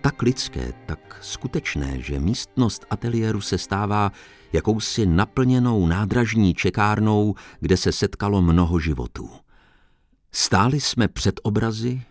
tak 0.00 0.22
lidské, 0.22 0.72
tak 0.86 1.18
skutečné, 1.20 2.00
že 2.00 2.20
místnost 2.20 2.86
ateliéru 2.90 3.40
se 3.40 3.58
stává 3.58 4.12
jakousi 4.52 5.06
naplněnou 5.06 5.86
nádražní 5.86 6.54
čekárnou, 6.54 7.34
kde 7.60 7.76
se 7.76 7.92
setkalo 7.92 8.42
mnoho 8.42 8.80
životů. 8.80 9.30
Stáli 10.32 10.80
jsme 10.80 11.08
před 11.08 11.40
obrazy, 11.42 12.02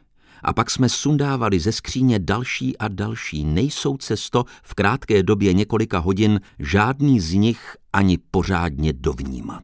a 0.44 0.54
pak 0.54 0.70
jsme 0.70 0.90
sundávali 0.90 1.60
ze 1.60 1.72
skříně 1.72 2.20
další 2.20 2.78
a 2.78 2.88
další. 2.88 3.44
Nejsou 3.44 3.98
cesto 3.98 4.46
v 4.64 4.74
krátké 4.74 5.24
době 5.24 5.54
několika 5.54 6.00
hodin 6.00 6.42
žádný 6.60 7.20
z 7.20 7.34
nich 7.34 7.78
ani 7.94 8.18
pořádně 8.32 8.94
dovnímat. 8.94 9.64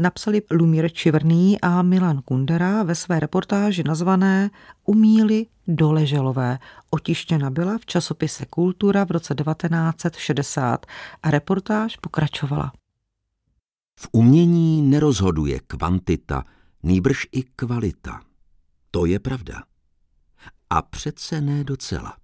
Napsali 0.00 0.42
Lumír 0.50 0.92
Čivrný 0.92 1.60
a 1.60 1.82
Milan 1.82 2.22
Kundera 2.22 2.82
ve 2.82 2.94
své 2.94 3.20
reportáži 3.20 3.82
nazvané 3.82 4.50
Umíli 4.84 5.46
doleželové. 5.68 6.58
Otištěna 6.90 7.50
byla 7.50 7.78
v 7.78 7.86
časopise 7.86 8.46
Kultura 8.46 9.04
v 9.04 9.10
roce 9.10 9.34
1960 9.34 10.86
a 11.22 11.30
reportáž 11.30 11.96
pokračovala. 11.96 12.72
V 14.00 14.08
umění 14.12 14.82
nerozhoduje 14.82 15.60
kvantita, 15.66 16.44
nýbrž 16.82 17.26
i 17.32 17.42
kvalita. 17.42 18.20
To 18.90 19.06
je 19.06 19.18
pravda. 19.18 19.62
A 20.70 20.82
přece 20.82 21.40
ne 21.40 21.64
docela. 21.64 22.16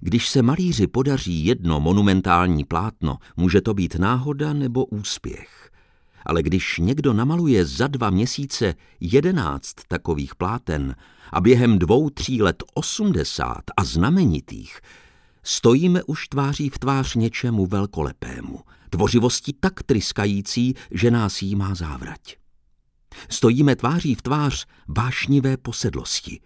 Když 0.00 0.28
se 0.28 0.42
malíři 0.42 0.86
podaří 0.86 1.44
jedno 1.44 1.80
monumentální 1.80 2.64
plátno, 2.64 3.18
může 3.36 3.60
to 3.60 3.74
být 3.74 3.94
náhoda 3.94 4.52
nebo 4.52 4.84
úspěch. 4.84 5.70
Ale 6.26 6.42
když 6.42 6.78
někdo 6.78 7.12
namaluje 7.12 7.64
za 7.64 7.86
dva 7.86 8.10
měsíce 8.10 8.74
jedenáct 9.00 9.74
takových 9.88 10.34
pláten 10.34 10.96
a 11.32 11.40
během 11.40 11.78
dvou, 11.78 12.10
tří 12.10 12.42
let 12.42 12.62
osmdesát 12.74 13.62
a 13.76 13.84
znamenitých, 13.84 14.80
stojíme 15.42 16.02
už 16.02 16.28
tváří 16.28 16.68
v 16.68 16.78
tvář 16.78 17.14
něčemu 17.14 17.66
velkolepému, 17.66 18.60
tvořivosti 18.90 19.52
tak 19.60 19.82
tryskající, 19.82 20.74
že 20.90 21.10
nás 21.10 21.42
jí 21.42 21.56
má 21.56 21.74
závrať. 21.74 22.36
Stojíme 23.28 23.76
tváří 23.76 24.14
v 24.14 24.22
tvář 24.22 24.66
vášnivé 24.88 25.56
posedlosti. 25.56 26.40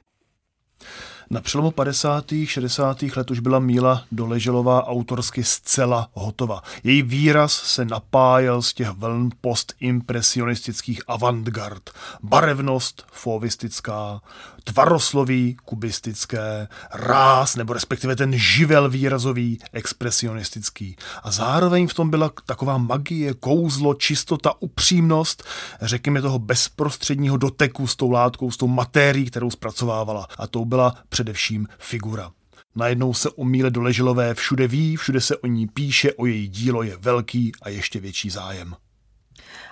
Na 1.30 1.40
přelomu 1.40 1.70
50. 1.70 2.24
60. 2.44 3.02
let 3.16 3.30
už 3.30 3.40
byla 3.40 3.58
Míla 3.58 4.04
Doleželová 4.12 4.86
autorsky 4.86 5.44
zcela 5.44 6.08
hotova. 6.12 6.62
Její 6.84 7.02
výraz 7.02 7.52
se 7.52 7.84
napájel 7.84 8.62
z 8.62 8.74
těch 8.74 8.90
vln 8.90 9.30
postimpresionistických 9.40 11.02
avantgard. 11.08 11.90
Barevnost 12.22 13.06
fovistická, 13.12 14.20
tvarosloví 14.64 15.56
kubistické, 15.64 16.68
ráz 16.94 17.56
nebo 17.56 17.72
respektive 17.72 18.16
ten 18.16 18.32
živel 18.38 18.90
výrazový 18.90 19.58
expresionistický. 19.72 20.96
A 21.22 21.30
zároveň 21.30 21.88
v 21.88 21.94
tom 21.94 22.10
byla 22.10 22.30
taková 22.46 22.78
magie, 22.78 23.34
kouzlo, 23.34 23.94
čistota, 23.94 24.52
upřímnost, 24.60 25.44
řekněme 25.82 26.22
toho 26.22 26.38
bezprostředního 26.38 27.36
doteku 27.36 27.86
s 27.86 27.96
tou 27.96 28.10
látkou, 28.10 28.50
s 28.50 28.56
tou 28.56 28.66
matérií, 28.66 29.24
kterou 29.24 29.50
zpracovávala. 29.50 30.26
A 30.38 30.46
to 30.46 30.64
byla 30.64 30.94
především 31.08 31.68
figura. 31.78 32.30
Najednou 32.76 33.14
se 33.14 33.30
o 33.30 33.44
Míle 33.44 33.70
Doleželové 33.70 34.34
všude 34.34 34.68
ví, 34.68 34.96
všude 34.96 35.20
se 35.20 35.36
o 35.36 35.46
ní 35.46 35.66
píše, 35.66 36.12
o 36.12 36.26
její 36.26 36.48
dílo 36.48 36.82
je 36.82 36.96
velký 36.96 37.52
a 37.62 37.68
ještě 37.68 38.00
větší 38.00 38.30
zájem 38.30 38.74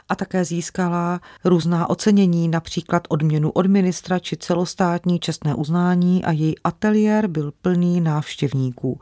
a 0.09 0.15
také 0.15 0.45
získala 0.45 1.21
různá 1.45 1.91
ocenění, 1.91 2.49
například 2.49 3.03
odměnu 3.09 3.51
od 3.51 3.67
ministra 3.67 4.19
či 4.19 4.37
celostátní 4.37 5.21
čestné 5.21 5.55
uznání 5.55 6.25
a 6.25 6.33
její 6.33 6.55
ateliér 6.65 7.29
byl 7.29 7.53
plný 7.63 8.01
návštěvníků. 8.01 9.01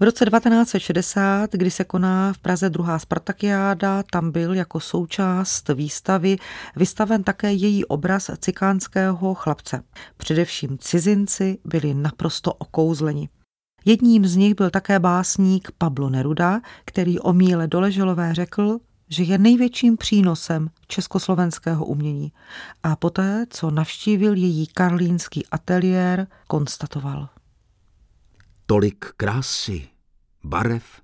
V 0.00 0.04
roce 0.04 0.24
1960, 0.24 1.52
kdy 1.52 1.70
se 1.70 1.84
koná 1.84 2.32
v 2.32 2.38
Praze 2.38 2.70
druhá 2.70 2.98
Spartakiáda, 2.98 4.02
tam 4.02 4.30
byl 4.30 4.54
jako 4.54 4.80
součást 4.80 5.68
výstavy 5.68 6.36
vystaven 6.76 7.24
také 7.24 7.52
její 7.52 7.84
obraz 7.84 8.30
cikánského 8.38 9.34
chlapce. 9.34 9.82
Především 10.16 10.78
cizinci 10.78 11.58
byli 11.64 11.94
naprosto 11.94 12.52
okouzleni. 12.52 13.28
Jedním 13.84 14.26
z 14.26 14.36
nich 14.36 14.54
byl 14.54 14.70
také 14.70 14.98
básník 14.98 15.70
Pablo 15.78 16.10
Neruda, 16.10 16.60
který 16.84 17.20
o 17.20 17.32
Míle 17.32 17.66
Doleželové 17.66 18.34
řekl, 18.34 18.78
že 19.12 19.22
je 19.22 19.38
největším 19.38 19.96
přínosem 19.96 20.70
československého 20.88 21.84
umění 21.84 22.32
a 22.82 22.96
poté, 22.96 23.46
co 23.50 23.70
navštívil 23.70 24.34
její 24.34 24.66
karlínský 24.66 25.46
ateliér, 25.46 26.26
konstatoval. 26.46 27.28
tolik 28.66 29.04
krásy, 29.16 29.88
barev 30.44 31.02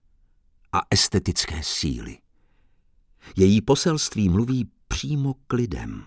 a 0.73 0.81
estetické 0.91 1.63
síly. 1.63 2.19
Její 3.37 3.61
poselství 3.61 4.29
mluví 4.29 4.71
přímo 4.89 5.35
k 5.47 5.53
lidem. 5.53 6.05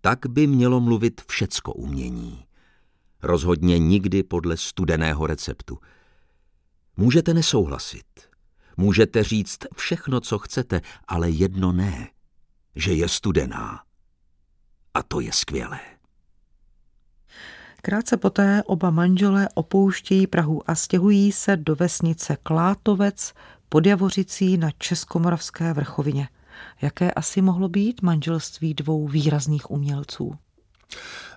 Tak 0.00 0.26
by 0.26 0.46
mělo 0.46 0.80
mluvit 0.80 1.20
všecko 1.28 1.72
umění. 1.72 2.44
Rozhodně 3.22 3.78
nikdy 3.78 4.22
podle 4.22 4.56
studeného 4.56 5.26
receptu. 5.26 5.78
Můžete 6.96 7.34
nesouhlasit. 7.34 8.27
Můžete 8.80 9.24
říct 9.24 9.58
všechno, 9.76 10.20
co 10.20 10.38
chcete, 10.38 10.80
ale 11.08 11.30
jedno 11.30 11.72
ne, 11.72 12.08
že 12.76 12.92
je 12.92 13.08
studená. 13.08 13.82
A 14.94 15.02
to 15.02 15.20
je 15.20 15.32
skvělé. 15.32 15.80
Krátce 17.82 18.16
poté 18.16 18.62
oba 18.66 18.90
manželé 18.90 19.48
opouštějí 19.54 20.26
Prahu 20.26 20.70
a 20.70 20.74
stěhují 20.74 21.32
se 21.32 21.56
do 21.56 21.76
vesnice 21.76 22.36
Klátovec 22.42 23.32
pod 23.68 23.86
Javořicí 23.86 24.56
na 24.56 24.70
Českomoravské 24.78 25.72
vrchovině. 25.72 26.28
Jaké 26.82 27.10
asi 27.10 27.42
mohlo 27.42 27.68
být 27.68 28.02
manželství 28.02 28.74
dvou 28.74 29.08
výrazných 29.08 29.70
umělců? 29.70 30.34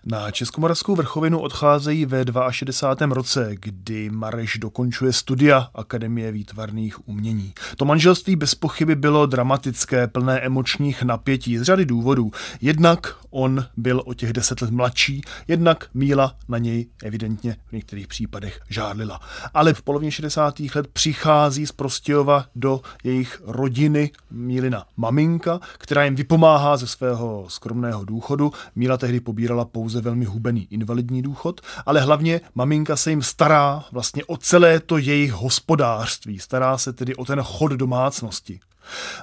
Na 0.05 0.31
Českomoravskou 0.31 0.95
vrchovinu 0.95 1.39
odcházejí 1.39 2.05
ve 2.05 2.25
62. 2.51 3.15
roce, 3.15 3.49
kdy 3.53 4.09
Mareš 4.09 4.57
dokončuje 4.57 5.13
studia 5.13 5.67
Akademie 5.75 6.31
výtvarných 6.31 7.07
umění. 7.07 7.53
To 7.77 7.85
manželství 7.85 8.35
bez 8.35 8.55
pochyby 8.55 8.95
bylo 8.95 9.25
dramatické, 9.25 10.07
plné 10.07 10.39
emočních 10.39 11.03
napětí 11.03 11.57
z 11.57 11.61
řady 11.61 11.85
důvodů. 11.85 12.31
Jednak 12.61 13.15
on 13.29 13.65
byl 13.77 14.03
o 14.05 14.13
těch 14.13 14.33
deset 14.33 14.61
let 14.61 14.71
mladší, 14.71 15.21
jednak 15.47 15.89
Míla 15.93 16.35
na 16.47 16.57
něj 16.57 16.87
evidentně 17.03 17.55
v 17.67 17.71
některých 17.71 18.07
případech 18.07 18.59
žádlila. 18.69 19.19
Ale 19.53 19.73
v 19.73 19.81
polovině 19.81 20.11
60. 20.11 20.59
let 20.75 20.87
přichází 20.87 21.67
z 21.67 21.71
Prostějova 21.71 22.45
do 22.55 22.81
jejich 23.03 23.41
rodiny 23.45 24.11
Mílina 24.31 24.85
maminka, 24.97 25.59
která 25.77 26.03
jim 26.03 26.15
vypomáhá 26.15 26.77
ze 26.77 26.87
svého 26.87 27.45
skromného 27.47 28.05
důchodu. 28.05 28.51
Míla 28.75 28.97
tehdy 28.97 29.19
pobírala 29.19 29.65
pouze 29.65 29.90
pouze 29.91 30.01
velmi 30.01 30.25
hubený 30.25 30.67
invalidní 30.69 31.21
důchod, 31.21 31.61
ale 31.85 32.01
hlavně 32.01 32.41
maminka 32.55 32.95
se 32.95 33.09
jim 33.09 33.21
stará 33.21 33.85
vlastně 33.91 34.25
o 34.25 34.37
celé 34.37 34.79
to 34.79 34.97
jejich 34.97 35.31
hospodářství, 35.31 36.39
stará 36.39 36.77
se 36.77 36.93
tedy 36.93 37.15
o 37.15 37.25
ten 37.25 37.41
chod 37.41 37.71
domácnosti. 37.71 38.59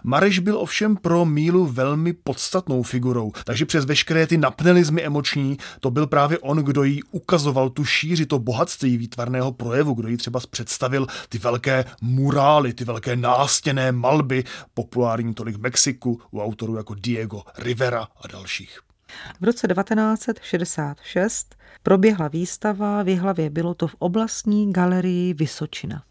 Mareš 0.02 0.38
byl 0.38 0.58
ovšem 0.58 0.96
pro 0.96 1.25
Mílu 1.25 1.66
velmi 1.66 2.12
podstatnou 2.12 2.82
figurou, 2.82 3.32
takže 3.44 3.66
přes 3.66 3.84
veškeré 3.84 4.26
ty 4.26 4.37
napnelizmy 4.37 5.02
emoční 5.02 5.58
to 5.80 5.90
byl 5.90 6.06
právě 6.06 6.38
on, 6.38 6.58
kdo 6.58 6.84
jí 6.84 7.02
ukazoval 7.02 7.70
tu 7.70 7.84
šíři, 7.84 8.26
to 8.26 8.38
bohatství 8.38 8.96
výtvarného 8.96 9.52
projevu, 9.52 9.94
kdo 9.94 10.08
jí 10.08 10.16
třeba 10.16 10.40
představil 10.50 11.06
ty 11.28 11.38
velké 11.38 11.84
murály, 12.00 12.72
ty 12.72 12.84
velké 12.84 13.16
nástěné 13.16 13.92
malby, 13.92 14.44
populární 14.75 15.34
tolik 15.34 15.56
v 15.56 15.60
Mexiku 15.60 16.20
u 16.30 16.40
autorů 16.40 16.76
jako 16.76 16.94
Diego 16.94 17.42
Rivera 17.58 18.08
a 18.20 18.28
dalších. 18.28 18.88
V 19.41 19.45
roce 19.45 19.69
1966 19.69 21.57
proběhla 21.83 22.29
výstava 22.29 23.03
v 23.03 23.09
Jihlavě, 23.09 23.50
bylo 23.50 23.75
to 23.75 23.88
v 23.88 23.97
oblastní 23.99 24.73
galerii 24.73 25.35
Vysočina. 25.35 26.03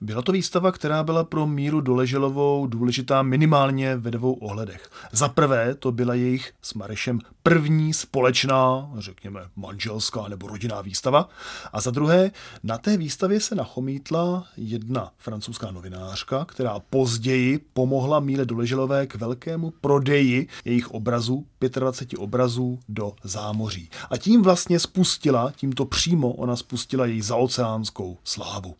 Byla 0.00 0.22
to 0.22 0.32
výstava, 0.32 0.72
která 0.72 1.02
byla 1.02 1.24
pro 1.24 1.46
Míru 1.46 1.80
Doleželovou 1.80 2.66
důležitá 2.66 3.22
minimálně 3.22 3.96
ve 3.96 4.10
dvou 4.10 4.32
ohledech. 4.32 4.90
Za 5.12 5.28
prvé, 5.28 5.74
to 5.74 5.92
byla 5.92 6.14
jejich 6.14 6.52
s 6.62 6.74
Marešem 6.74 7.18
první 7.42 7.94
společná, 7.94 8.90
řekněme, 8.98 9.40
manželská 9.56 10.28
nebo 10.28 10.46
rodinná 10.46 10.80
výstava. 10.80 11.28
A 11.72 11.80
za 11.80 11.90
druhé, 11.90 12.30
na 12.62 12.78
té 12.78 12.96
výstavě 12.96 13.40
se 13.40 13.54
nachomítla 13.54 14.46
jedna 14.56 15.12
francouzská 15.18 15.70
novinářka, 15.70 16.44
která 16.44 16.78
později 16.90 17.58
pomohla 17.72 18.20
Míle 18.20 18.44
Doleželové 18.44 19.06
k 19.06 19.14
velkému 19.14 19.70
prodeji 19.70 20.48
jejich 20.64 20.90
obrazů, 20.90 21.46
25 21.78 22.18
obrazů 22.18 22.78
do 22.88 23.12
zámoří. 23.22 23.90
A 24.10 24.16
tím 24.16 24.42
vlastně 24.42 24.78
spustila, 24.80 25.52
tímto 25.56 25.84
přímo 25.84 26.32
ona 26.32 26.56
spustila 26.56 27.06
její 27.06 27.22
zaoceánskou 27.22 28.18
slávu. 28.24 28.74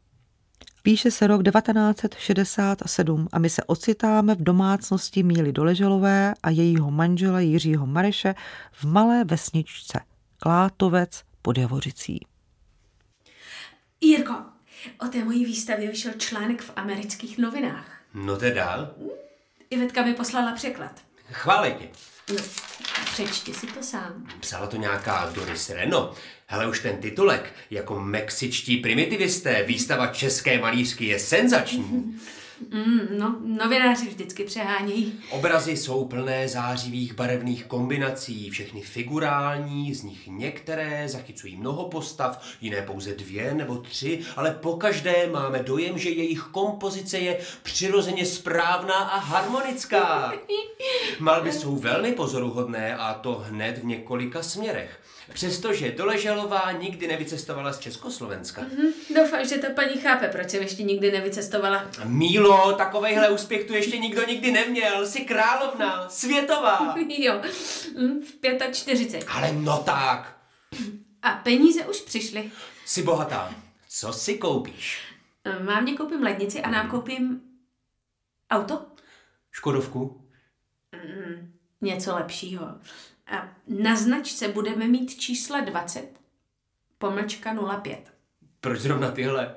Píše 0.87 1.11
se 1.11 1.27
rok 1.27 1.42
1967 1.42 3.29
a 3.33 3.38
my 3.38 3.51
se 3.51 3.62
ocitáme 3.64 4.35
v 4.35 4.42
domácnosti 4.42 5.23
Míly 5.23 5.53
Doleželové 5.53 6.35
a 6.42 6.51
jejího 6.51 6.90
manžela 6.90 7.40
Jiřího 7.40 7.87
Mareše 7.87 8.35
v 8.73 8.85
malé 8.85 9.25
vesničce 9.25 10.01
Klátovec 10.38 11.23
pod 11.42 11.59
Javořicí. 11.59 12.27
Jirko, 14.01 14.35
o 15.01 15.07
té 15.07 15.25
mojí 15.25 15.44
výstavě 15.44 15.90
vyšel 15.90 16.12
článek 16.12 16.62
v 16.62 16.73
amerických 16.77 17.38
novinách. 17.38 18.01
No 18.14 18.37
teda? 18.37 18.94
Ivetka 19.70 20.05
mi 20.05 20.14
poslala 20.14 20.53
překlad. 20.53 21.01
Chválej 21.35 21.75
tě. 21.75 21.88
No, 22.35 22.40
přečti 23.12 23.55
si 23.55 23.66
to 23.66 23.83
sám. 23.83 24.27
Psala 24.40 24.66
to 24.66 24.77
nějaká 24.77 25.31
Doris 25.35 25.70
Reno. 25.70 26.14
Hele, 26.47 26.66
už 26.66 26.81
ten 26.81 26.97
titulek, 26.97 27.53
jako 27.70 28.01
mexičtí 28.01 28.77
primitivisté, 28.77 29.62
výstava 29.62 30.07
české 30.07 30.59
malířky 30.59 31.05
je 31.07 31.18
senzační. 31.18 32.20
Mm, 32.70 33.18
no, 33.18 33.37
novináři 33.44 34.07
vždycky 34.09 34.44
přehánějí. 34.44 35.20
Obrazy 35.31 35.77
jsou 35.77 36.05
plné 36.05 36.48
zářivých 36.48 37.14
barevných 37.14 37.64
kombinací, 37.64 38.50
všechny 38.50 38.81
figurální, 38.81 39.94
z 39.94 40.03
nich 40.03 40.27
některé 40.27 41.09
zachycují 41.09 41.57
mnoho 41.57 41.88
postav, 41.88 42.44
jiné 42.61 42.83
pouze 42.83 43.14
dvě 43.14 43.55
nebo 43.55 43.77
tři, 43.77 44.20
ale 44.37 44.50
po 44.50 44.77
každé 44.77 45.29
máme 45.33 45.62
dojem, 45.62 45.98
že 45.98 46.11
jejich 46.11 46.40
kompozice 46.40 47.18
je 47.18 47.38
přirozeně 47.62 48.27
správná 48.27 48.94
a 48.94 49.18
harmonická. 49.18 50.33
Malby 51.18 51.53
jsou 51.53 51.77
velmi 51.77 52.12
pozoruhodné 52.12 52.96
a 52.96 53.14
to 53.14 53.44
hned 53.48 53.79
v 53.79 53.85
několika 53.85 54.42
směrech. 54.42 55.00
Přestože 55.32 55.92
Doležalová 55.92 56.72
nikdy 56.72 57.06
nevycestovala 57.06 57.72
z 57.72 57.78
Československa. 57.78 58.62
Mm-hmm. 58.62 59.14
Doufám, 59.16 59.48
že 59.48 59.58
ta 59.58 59.70
paní 59.74 59.96
chápe, 60.00 60.28
proč 60.28 60.50
jsem 60.50 60.62
ještě 60.62 60.82
nikdy 60.82 61.10
nevycestovala. 61.10 61.90
Mílo, 62.04 62.72
takovejhle 62.72 63.28
úspěch 63.30 63.64
tu 63.64 63.74
ještě 63.74 63.98
nikdo 63.98 64.26
nikdy 64.26 64.52
neměl. 64.52 65.06
Jsi 65.06 65.20
královna, 65.20 66.08
světová. 66.08 66.94
jo, 67.18 67.42
mm, 67.98 68.20
v 68.22 68.72
45. 68.72 69.24
Ale 69.28 69.52
no 69.52 69.78
tak. 69.78 70.37
A 71.22 71.30
peníze 71.30 71.84
už 71.84 72.00
přišly. 72.00 72.50
Jsi 72.87 73.02
bohatá. 73.02 73.54
Co 73.88 74.12
si 74.12 74.38
koupíš? 74.38 74.98
Mám 75.64 75.96
koupím 75.96 76.22
lednici 76.22 76.62
a 76.62 76.70
nám 76.70 76.90
koupím 76.90 77.40
auto. 78.50 78.87
Škodovku? 79.50 80.30
Mm, 80.92 81.52
něco 81.80 82.14
lepšího. 82.14 82.66
A 83.26 83.56
na 83.68 83.96
značce 83.96 84.48
budeme 84.48 84.88
mít 84.88 85.20
čísla 85.20 85.60
20, 85.60 86.08
pomlčka 86.98 87.56
05. 87.82 88.12
Proč 88.60 88.80
zrovna 88.80 89.10
tyhle? 89.10 89.54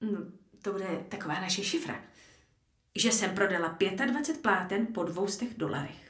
No, 0.00 0.18
to 0.62 0.72
bude 0.72 1.04
taková 1.08 1.34
naše 1.40 1.64
šifra. 1.64 2.04
Že 2.94 3.12
jsem 3.12 3.34
prodala 3.34 3.76
25 4.06 4.42
pláten 4.42 4.86
po 4.86 5.04
200 5.04 5.46
dolarech. 5.56 6.07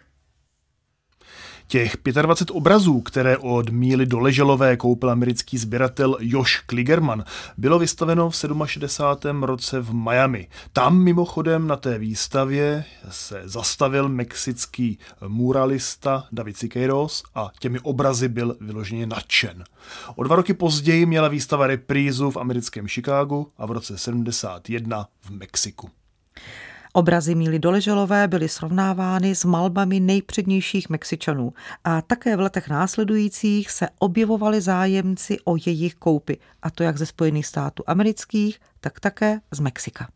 Těch 1.71 1.97
25 2.23 2.57
obrazů, 2.57 3.01
které 3.01 3.39
od 3.39 3.71
Míly 3.71 4.07
Doleželové 4.07 4.77
koupil 4.77 5.11
americký 5.11 5.59
sběratel 5.59 6.17
Josh 6.21 6.61
Kligerman, 6.67 7.25
bylo 7.57 7.79
vystaveno 7.79 8.31
v 8.31 8.37
67. 8.67 9.43
roce 9.43 9.81
v 9.81 9.95
Miami. 9.95 10.49
Tam 10.73 10.99
mimochodem 10.99 11.67
na 11.67 11.77
té 11.77 11.99
výstavě 11.99 12.85
se 13.11 13.43
zastavil 13.45 14.09
mexický 14.09 14.99
muralista 15.29 16.25
David 16.33 16.57
Siqueiros 16.57 17.23
a 17.35 17.51
těmi 17.61 17.81
obrazy 17.81 18.29
byl 18.29 18.57
vyloženě 18.61 19.07
nadšen. 19.07 19.65
O 20.17 20.23
dva 20.23 20.37
roky 20.37 20.55
později 20.55 21.07
měla 21.07 21.29
výstava 21.29 21.67
reprízu 21.67 22.31
v 22.31 22.37
americkém 22.37 22.89
Chicagu 22.89 23.53
a 23.59 23.67
v 23.67 23.71
roce 23.71 23.99
71 23.99 25.09
v 25.21 25.31
Mexiku. 25.31 25.91
Obrazy 26.93 27.35
Míly 27.35 27.59
Doleželové 27.59 28.29
byly 28.29 28.49
srovnávány 28.49 29.35
s 29.35 29.45
malbami 29.45 30.01
nejpřednějších 30.01 30.89
Mexičanů 30.89 31.53
a 31.85 32.03
také 32.03 32.37
v 32.37 32.41
letech 32.41 32.69
následujících 32.69 33.71
se 33.71 33.89
objevovali 33.99 34.61
zájemci 34.61 35.37
o 35.45 35.57
jejich 35.67 35.95
koupy, 35.95 36.37
a 36.63 36.71
to 36.71 36.83
jak 36.83 36.99
ze 36.99 37.07
Spojených 37.07 37.47
států 37.47 37.83
amerických, 37.87 38.61
tak 38.81 39.01
také 39.01 39.41
z 39.51 39.61
Mexika. 39.61 40.09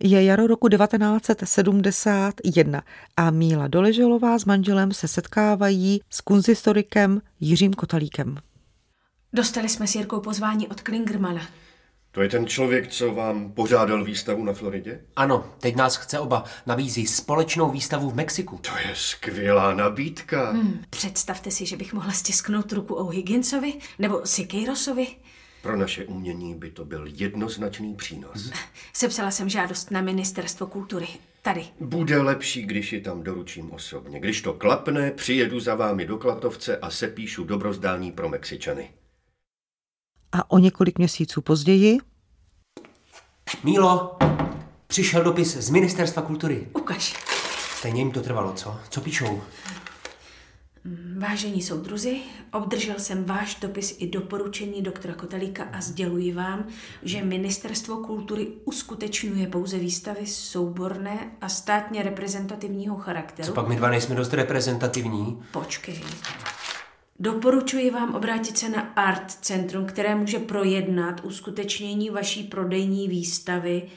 Je 0.00 0.24
jaro 0.24 0.46
roku 0.46 0.68
1971 0.68 2.82
a 3.16 3.30
Míla 3.30 3.68
Doleželová 3.68 4.38
s 4.38 4.44
manželem 4.44 4.92
se 4.92 5.08
setkávají 5.08 6.00
s 6.10 6.20
kunzistorikem 6.20 7.20
Jiřím 7.40 7.72
Kotalíkem. 7.72 8.38
Dostali 9.32 9.68
jsme 9.68 9.86
s 9.86 9.94
Jirkou 9.94 10.20
pozvání 10.20 10.68
od 10.68 10.80
Klingermana. 10.80 11.42
To 12.14 12.22
je 12.22 12.28
ten 12.28 12.46
člověk, 12.46 12.88
co 12.88 13.14
vám 13.14 13.52
pořádal 13.52 14.04
výstavu 14.04 14.44
na 14.44 14.52
Floridě? 14.52 15.00
Ano, 15.16 15.46
teď 15.60 15.76
nás 15.76 15.96
chce 15.96 16.18
oba. 16.18 16.44
Nabízí 16.66 17.06
společnou 17.06 17.70
výstavu 17.70 18.10
v 18.10 18.14
Mexiku. 18.14 18.58
To 18.58 18.76
je 18.88 18.94
skvělá 18.94 19.74
nabídka. 19.74 20.50
Hmm, 20.50 20.84
představte 20.90 21.50
si, 21.50 21.66
že 21.66 21.76
bych 21.76 21.92
mohla 21.92 22.12
stisknout 22.12 22.72
ruku 22.72 22.94
o 22.94 23.08
Higginsovi 23.08 23.74
nebo 23.98 24.20
Sikeirosovi. 24.24 25.06
Pro 25.62 25.76
naše 25.76 26.04
umění 26.04 26.54
by 26.54 26.70
to 26.70 26.84
byl 26.84 27.04
jednoznačný 27.06 27.94
přínos. 27.94 28.52
Sepsala 28.92 29.30
jsem 29.30 29.48
žádost 29.48 29.90
na 29.90 30.00
ministerstvo 30.00 30.66
kultury. 30.66 31.06
Tady. 31.42 31.64
Bude 31.80 32.22
lepší, 32.22 32.62
když 32.62 32.92
ji 32.92 33.00
tam 33.00 33.22
doručím 33.22 33.72
osobně. 33.72 34.20
Když 34.20 34.42
to 34.42 34.52
klapne, 34.52 35.10
přijedu 35.10 35.60
za 35.60 35.74
vámi 35.74 36.06
do 36.06 36.18
Klatovce 36.18 36.76
a 36.76 36.90
sepíšu 36.90 37.44
dobrozdání 37.44 38.12
pro 38.12 38.28
Mexičany. 38.28 38.90
A 40.32 40.50
o 40.50 40.58
několik 40.58 40.98
měsíců 40.98 41.40
později 41.40 41.98
Mílo, 43.64 44.18
přišel 44.86 45.24
dopis 45.24 45.56
z 45.56 45.70
Ministerstva 45.70 46.22
kultury. 46.22 46.68
Ukaž. 46.72 47.14
Stejně 47.78 48.00
jim 48.00 48.10
to 48.10 48.22
trvalo, 48.22 48.52
co? 48.52 48.80
Co 48.90 49.00
píšou? 49.00 49.42
Vážení 51.18 51.62
soudruzi, 51.62 52.20
obdržel 52.52 52.94
jsem 52.98 53.24
váš 53.24 53.54
dopis 53.54 53.96
i 53.98 54.06
doporučení 54.06 54.82
doktora 54.82 55.14
Kotelíka 55.14 55.64
a 55.72 55.80
sděluji 55.80 56.32
vám, 56.32 56.66
že 57.02 57.24
Ministerstvo 57.24 57.96
kultury 57.96 58.48
uskutečňuje 58.64 59.46
pouze 59.46 59.78
výstavy 59.78 60.26
souborné 60.26 61.32
a 61.40 61.48
státně 61.48 62.02
reprezentativního 62.02 62.96
charakteru. 62.96 63.48
Co 63.48 63.54
pak 63.54 63.68
my 63.68 63.76
dva 63.76 63.90
nejsme 63.90 64.14
dost 64.14 64.32
reprezentativní? 64.32 65.42
Počkej. 65.52 66.00
Doporučuji 67.22 67.90
vám 67.90 68.14
obrátit 68.14 68.58
se 68.58 68.68
na 68.68 68.80
Art 68.80 69.30
Centrum, 69.30 69.86
které 69.86 70.14
může 70.14 70.38
projednat 70.38 71.20
uskutečnění 71.24 72.10
vaší 72.10 72.44
prodejní 72.44 73.08
výstavy 73.08 73.90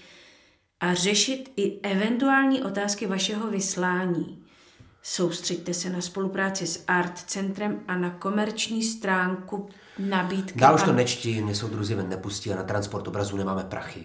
a 0.79 0.93
řešit 0.93 1.53
i 1.55 1.79
eventuální 1.81 2.63
otázky 2.63 3.07
vašeho 3.07 3.51
vyslání. 3.51 4.43
Soustřeďte 5.01 5.73
se 5.73 5.89
na 5.89 6.01
spolupráci 6.01 6.67
s 6.67 6.83
Art 6.87 7.17
Centrem 7.17 7.79
a 7.87 7.97
na 7.97 8.09
komerční 8.09 8.83
stránku 8.83 9.69
nabídky. 9.99 10.59
Dál 10.59 10.75
už 10.75 10.83
to 10.83 10.93
nečti, 10.93 11.41
mě 11.41 11.55
soudruzi 11.55 11.95
ven 11.95 12.09
nepustí 12.09 12.53
a 12.53 12.55
na 12.55 12.63
transport 12.63 13.07
obrazů 13.07 13.37
nemáme 13.37 13.63
prachy. 13.63 14.03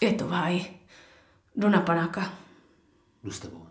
Je 0.00 0.12
to 0.12 0.28
váj. 0.28 0.66
Jdu 1.56 1.68
na 1.68 1.80
panáka. 1.80 2.32
Jdu 3.24 3.30
s 3.30 3.40
tebou. 3.40 3.67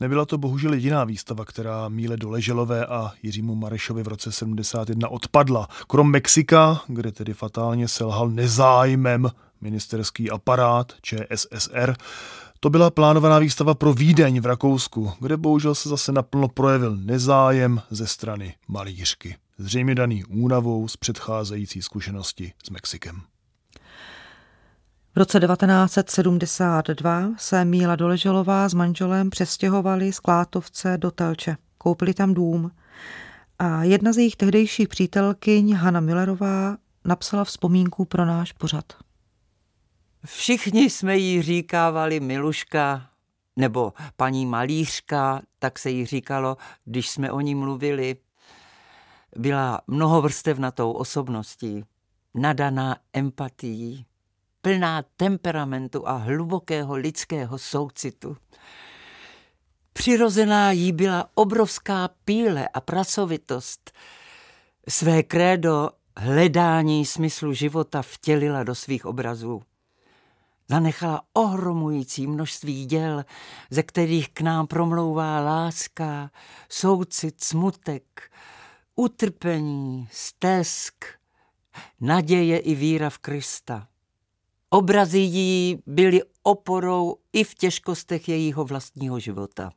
Nebyla 0.00 0.24
to 0.24 0.38
bohužel 0.38 0.74
jediná 0.74 1.04
výstava, 1.04 1.44
která 1.44 1.88
Míle 1.88 2.16
Doleželové 2.16 2.86
a 2.86 3.12
Jiřímu 3.22 3.54
Marešovi 3.54 4.02
v 4.02 4.08
roce 4.08 4.32
71 4.32 5.08
odpadla. 5.08 5.68
Krom 5.86 6.10
Mexika, 6.10 6.82
kde 6.86 7.12
tedy 7.12 7.34
fatálně 7.34 7.88
selhal 7.88 8.30
nezájmem 8.30 9.30
ministerský 9.60 10.30
aparát 10.30 10.92
ČSSR, 11.02 11.94
to 12.60 12.70
byla 12.70 12.90
plánovaná 12.90 13.38
výstava 13.38 13.74
pro 13.74 13.92
Vídeň 13.94 14.40
v 14.40 14.46
Rakousku, 14.46 15.12
kde 15.20 15.36
bohužel 15.36 15.74
se 15.74 15.88
zase 15.88 16.12
naplno 16.12 16.48
projevil 16.48 16.96
nezájem 16.96 17.82
ze 17.90 18.06
strany 18.06 18.54
malířky. 18.68 19.36
Zřejmě 19.58 19.94
daný 19.94 20.24
únavou 20.24 20.88
z 20.88 20.96
předcházející 20.96 21.82
zkušenosti 21.82 22.52
s 22.66 22.70
Mexikem. 22.70 23.22
V 25.14 25.18
roce 25.18 25.40
1972 25.40 27.28
se 27.36 27.64
Míla 27.64 27.96
Doleželová 27.96 28.68
s 28.68 28.74
manželem 28.74 29.30
přestěhovali 29.30 30.12
z 30.12 30.20
Klátovce 30.20 30.98
do 30.98 31.10
Telče. 31.10 31.56
Koupili 31.78 32.14
tam 32.14 32.34
dům 32.34 32.70
a 33.58 33.84
jedna 33.84 34.12
z 34.12 34.18
jejich 34.18 34.36
tehdejších 34.36 34.88
přítelkyň, 34.88 35.74
Hanna 35.74 36.00
Millerová, 36.00 36.76
napsala 37.04 37.44
vzpomínku 37.44 38.04
pro 38.04 38.24
náš 38.24 38.52
pořad. 38.52 38.84
Všichni 40.24 40.90
jsme 40.90 41.16
jí 41.16 41.42
říkávali 41.42 42.20
Miluška 42.20 43.10
nebo 43.56 43.92
paní 44.16 44.46
malířka, 44.46 45.42
tak 45.58 45.78
se 45.78 45.90
jí 45.90 46.06
říkalo, 46.06 46.56
když 46.84 47.10
jsme 47.10 47.32
o 47.32 47.40
ní 47.40 47.54
mluvili. 47.54 48.16
Byla 49.36 49.80
mnohovrstevnatou 49.86 50.92
osobností, 50.92 51.84
nadaná 52.34 52.96
empatií, 53.12 54.06
plná 54.64 55.04
temperamentu 55.16 56.08
a 56.08 56.16
hlubokého 56.16 56.94
lidského 56.94 57.58
soucitu. 57.58 58.36
Přirozená 59.92 60.72
jí 60.72 60.92
byla 60.92 61.28
obrovská 61.34 62.08
píle 62.24 62.68
a 62.68 62.80
pracovitost. 62.80 63.92
Své 64.88 65.22
krédo 65.22 65.90
hledání 66.16 67.06
smyslu 67.06 67.52
života 67.52 68.02
vtělila 68.02 68.64
do 68.64 68.74
svých 68.74 69.06
obrazů. 69.06 69.62
Zanechala 70.68 71.22
ohromující 71.32 72.26
množství 72.26 72.86
děl, 72.86 73.24
ze 73.70 73.82
kterých 73.82 74.28
k 74.28 74.40
nám 74.40 74.66
promlouvá 74.66 75.40
láska, 75.40 76.30
soucit, 76.68 77.44
smutek, 77.44 78.30
utrpení, 78.94 80.08
stesk, 80.12 81.04
naděje 82.00 82.58
i 82.58 82.74
víra 82.74 83.10
v 83.10 83.18
Krista. 83.18 83.88
Obrazy 84.74 85.18
jí 85.18 85.78
byly 85.86 86.20
oporou 86.42 87.16
i 87.32 87.44
v 87.44 87.54
těžkostech 87.54 88.28
jejího 88.28 88.64
vlastního 88.64 89.20
života. 89.20 89.70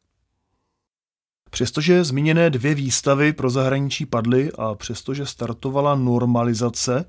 Přestože 1.50 2.04
zmíněné 2.04 2.50
dvě 2.50 2.76
výstavy 2.76 3.34
pro 3.34 3.50
zahraničí 3.50 4.06
padly 4.06 4.52
a 4.58 4.76
přestože 4.76 5.26
startovala 5.26 5.96
normalizace, 5.96 7.06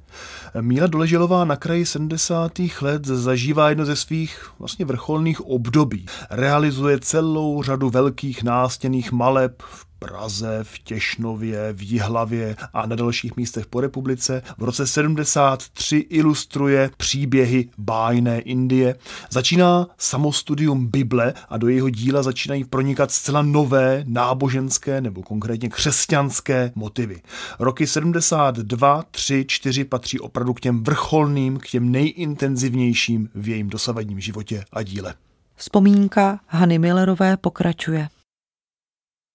Míla 0.60 0.86
Doleželová 0.86 1.44
na 1.44 1.56
kraji 1.56 1.86
70. 1.86 2.52
let 2.80 3.04
zažívá 3.04 3.68
jedno 3.68 3.84
ze 3.84 3.96
svých 3.96 4.50
vlastně 4.58 4.84
vrcholných 4.84 5.40
období. 5.40 6.06
Realizuje 6.30 7.00
celou 7.00 7.62
řadu 7.62 7.90
velkých 7.90 8.42
nástěnných 8.42 9.12
maleb 9.12 9.62
v 9.62 9.87
Praze, 9.98 10.58
v 10.62 10.78
Těšnově, 10.78 11.72
v 11.72 11.82
Jihlavě 11.82 12.56
a 12.72 12.86
na 12.86 12.96
dalších 12.96 13.36
místech 13.36 13.66
po 13.66 13.80
republice. 13.80 14.42
V 14.58 14.62
roce 14.64 14.86
73 14.86 15.96
ilustruje 15.96 16.90
příběhy 16.96 17.68
bájné 17.78 18.40
Indie. 18.40 18.96
Začíná 19.30 19.86
samostudium 19.98 20.86
Bible 20.86 21.34
a 21.48 21.56
do 21.58 21.68
jeho 21.68 21.90
díla 21.90 22.22
začínají 22.22 22.64
pronikat 22.64 23.10
zcela 23.10 23.42
nové 23.42 24.04
náboženské 24.06 25.00
nebo 25.00 25.22
konkrétně 25.22 25.68
křesťanské 25.68 26.72
motivy. 26.74 27.22
Roky 27.58 27.86
72, 27.86 29.04
3, 29.10 29.44
4 29.48 29.84
patří 29.84 30.20
opravdu 30.20 30.54
k 30.54 30.60
těm 30.60 30.84
vrcholným, 30.84 31.56
k 31.56 31.66
těm 31.66 31.92
nejintenzivnějším 31.92 33.28
v 33.34 33.48
jejím 33.48 33.68
dosavadním 33.68 34.20
životě 34.20 34.64
a 34.72 34.82
díle. 34.82 35.14
Vzpomínka 35.56 36.40
Hany 36.46 36.78
Millerové 36.78 37.36
pokračuje. 37.36 38.08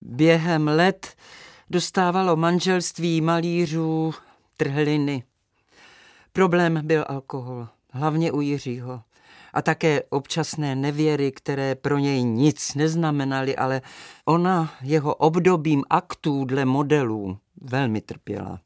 Během 0.05 0.67
let 0.67 1.15
dostávalo 1.69 2.35
manželství 2.35 3.21
malířů 3.21 4.13
trhliny. 4.57 5.23
Problém 6.33 6.79
byl 6.83 7.05
alkohol, 7.07 7.67
hlavně 7.89 8.31
u 8.31 8.41
Jiřího. 8.41 9.01
A 9.53 9.61
také 9.61 10.03
občasné 10.09 10.75
nevěry, 10.75 11.31
které 11.31 11.75
pro 11.75 11.97
něj 11.97 12.23
nic 12.23 12.75
neznamenaly, 12.75 13.55
ale 13.55 13.81
ona 14.25 14.73
jeho 14.81 15.15
obdobím 15.15 15.83
aktů 15.89 16.45
dle 16.45 16.65
modelů 16.65 17.37
velmi 17.61 18.01
trpěla. 18.01 18.59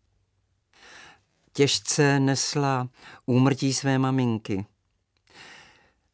Těžce 1.53 2.19
nesla 2.19 2.89
úmrtí 3.25 3.73
své 3.73 3.97
maminky. 3.97 4.65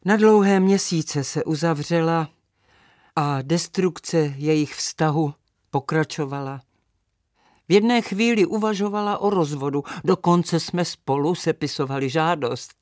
Na 0.06 0.18
dlouhé 0.18 0.60
měsíce 0.60 1.24
se 1.24 1.44
uzavřela 1.44 2.30
a 3.16 3.42
destrukce 3.42 4.18
jejich 4.18 4.76
vztahu 4.76 5.34
pokračovala. 5.70 6.62
V 7.70 7.72
jedné 7.74 8.02
chvíli 8.02 8.46
uvažovala 8.46 9.18
o 9.18 9.30
rozvodu, 9.30 9.84
dokonce 10.04 10.60
jsme 10.60 10.86
spolu 10.86 11.36
sepisovali 11.36 12.10
žádost. 12.10 12.74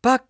Pak 0.00 0.22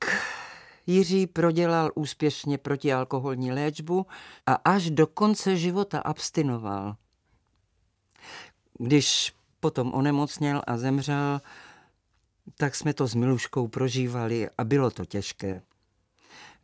Jiří 0.86 1.26
prodělal 1.26 1.90
úspěšně 1.94 2.58
protialkoholní 2.58 3.52
léčbu 3.52 4.06
a 4.46 4.54
až 4.54 4.90
do 4.90 5.06
konce 5.06 5.56
života 5.56 5.98
abstinoval. 5.98 6.96
Když 8.78 9.32
potom 9.60 9.94
onemocněl 9.94 10.62
a 10.66 10.76
zemřel, 10.76 11.40
tak 12.56 12.74
jsme 12.74 12.94
to 12.94 13.06
s 13.06 13.14
Miluškou 13.14 13.68
prožívali 13.68 14.48
a 14.58 14.64
bylo 14.64 14.90
to 14.90 15.04
těžké. 15.04 15.62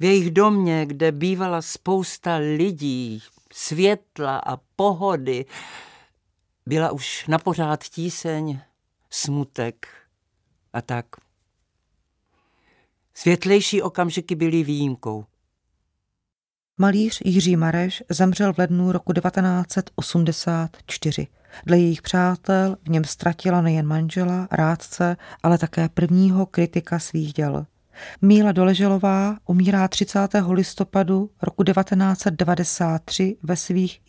V 0.00 0.04
jejich 0.04 0.30
domě, 0.30 0.86
kde 0.86 1.12
bývala 1.12 1.62
spousta 1.62 2.36
lidí, 2.36 3.22
světla 3.52 4.38
a 4.38 4.56
pohody, 4.56 5.44
byla 6.66 6.92
už 6.92 7.26
na 7.26 7.38
pořád 7.38 7.84
tíseň, 7.84 8.60
smutek 9.10 9.86
a 10.72 10.82
tak. 10.82 11.06
Světlejší 13.14 13.82
okamžiky 13.82 14.34
byly 14.34 14.62
výjimkou. 14.62 15.24
Malíř 16.78 17.22
Jiří 17.24 17.56
Mareš 17.56 18.02
zemřel 18.08 18.52
v 18.52 18.58
lednu 18.58 18.92
roku 18.92 19.12
1984. 19.12 21.26
Dle 21.66 21.78
jejich 21.78 22.02
přátel 22.02 22.76
v 22.84 22.88
něm 22.88 23.04
ztratila 23.04 23.60
nejen 23.60 23.86
manžela, 23.86 24.48
rádce, 24.50 25.16
ale 25.42 25.58
také 25.58 25.88
prvního 25.88 26.46
kritika 26.46 26.98
svých 26.98 27.32
děl. 27.32 27.66
Míla 28.22 28.52
Doleželová 28.52 29.36
umírá 29.46 29.88
30. 29.88 30.18
listopadu 30.50 31.30
roku 31.42 31.64
1993 31.64 33.36
ve 33.42 33.56
svých 33.56 34.00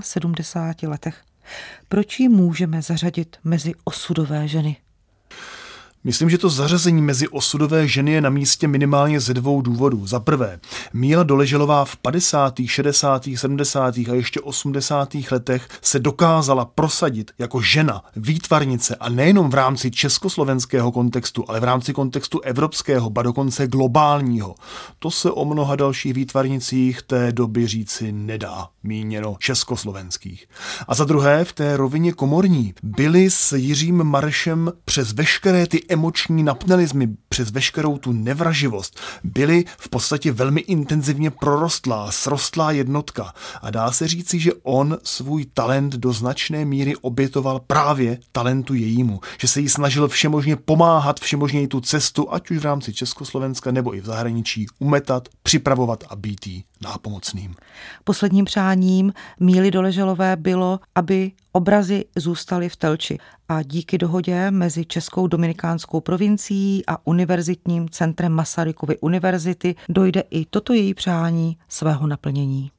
71 0.00 0.90
letech. 0.90 1.22
Proč 1.88 2.20
ji 2.20 2.28
můžeme 2.28 2.82
zařadit 2.82 3.36
mezi 3.44 3.72
osudové 3.84 4.48
ženy? 4.48 4.76
Myslím, 6.04 6.30
že 6.30 6.38
to 6.38 6.48
zařazení 6.48 7.02
mezi 7.02 7.28
osudové 7.28 7.88
ženy 7.88 8.12
je 8.12 8.20
na 8.20 8.30
místě 8.30 8.68
minimálně 8.68 9.20
ze 9.20 9.34
dvou 9.34 9.62
důvodů. 9.62 10.06
Za 10.06 10.20
prvé, 10.20 10.60
Míla 10.92 11.22
Doleželová 11.22 11.84
v 11.84 11.96
50., 11.96 12.54
60., 12.66 13.28
70. 13.36 13.96
a 13.98 14.14
ještě 14.14 14.40
80. 14.40 15.08
letech 15.30 15.68
se 15.82 15.98
dokázala 15.98 16.64
prosadit 16.64 17.30
jako 17.38 17.60
žena, 17.60 18.02
výtvarnice 18.16 18.96
a 18.96 19.08
nejenom 19.08 19.50
v 19.50 19.54
rámci 19.54 19.90
československého 19.90 20.92
kontextu, 20.92 21.44
ale 21.48 21.60
v 21.60 21.64
rámci 21.64 21.92
kontextu 21.92 22.40
evropského, 22.40 23.10
ba 23.10 23.22
dokonce 23.22 23.66
globálního. 23.66 24.54
To 24.98 25.10
se 25.10 25.30
o 25.30 25.44
mnoha 25.44 25.76
dalších 25.76 26.14
výtvarnicích 26.14 27.02
té 27.02 27.32
doby 27.32 27.66
říci 27.66 28.12
nedá, 28.12 28.68
míněno 28.82 29.36
československých. 29.38 30.46
A 30.88 30.94
za 30.94 31.04
druhé, 31.04 31.44
v 31.44 31.52
té 31.52 31.76
rovině 31.76 32.12
komorní 32.12 32.74
byli 32.82 33.30
s 33.30 33.52
Jiřím 33.52 34.04
Maršem 34.04 34.72
přes 34.84 35.12
veškeré 35.12 35.66
ty 35.66 35.89
emoční 35.90 36.42
napnelizmy, 36.42 37.08
přes 37.28 37.50
veškerou 37.50 37.98
tu 37.98 38.12
nevraživost, 38.12 39.00
byly 39.24 39.64
v 39.78 39.88
podstatě 39.88 40.32
velmi 40.32 40.60
intenzivně 40.60 41.30
prorostlá, 41.30 42.12
srostlá 42.12 42.70
jednotka. 42.70 43.34
A 43.62 43.70
dá 43.70 43.92
se 43.92 44.08
říci, 44.08 44.38
že 44.38 44.52
on 44.62 44.98
svůj 45.02 45.44
talent 45.54 45.94
do 45.94 46.12
značné 46.12 46.64
míry 46.64 46.96
obětoval 46.96 47.60
právě 47.66 48.18
talentu 48.32 48.74
jejímu. 48.74 49.20
Že 49.40 49.48
se 49.48 49.60
jí 49.60 49.68
snažil 49.68 50.08
všemožně 50.08 50.56
pomáhat, 50.56 51.20
všemožně 51.20 51.68
tu 51.68 51.80
cestu, 51.80 52.32
ať 52.32 52.50
už 52.50 52.58
v 52.58 52.64
rámci 52.64 52.92
Československa 52.92 53.70
nebo 53.70 53.94
i 53.94 54.00
v 54.00 54.06
zahraničí, 54.06 54.66
umetat, 54.78 55.28
připravovat 55.42 56.04
a 56.08 56.16
být 56.16 56.46
jí 56.46 56.64
nápomocným. 56.84 57.54
Posledním 58.04 58.44
přáním 58.44 59.12
Míly 59.40 59.70
Doleželové 59.70 60.36
bylo, 60.36 60.80
aby 60.94 61.32
obrazy 61.52 62.04
zůstaly 62.16 62.68
v 62.68 62.76
Telči 62.76 63.18
a 63.48 63.62
díky 63.62 63.98
dohodě 63.98 64.50
mezi 64.50 64.84
Českou 64.84 65.26
dominikánskou 65.26 66.00
provincií 66.00 66.86
a 66.86 67.06
Univerzitním 67.06 67.88
centrem 67.88 68.32
Masarykovy 68.32 68.98
univerzity 68.98 69.74
dojde 69.88 70.20
i 70.30 70.44
toto 70.44 70.72
její 70.72 70.94
přání 70.94 71.58
svého 71.68 72.06
naplnění. 72.06 72.70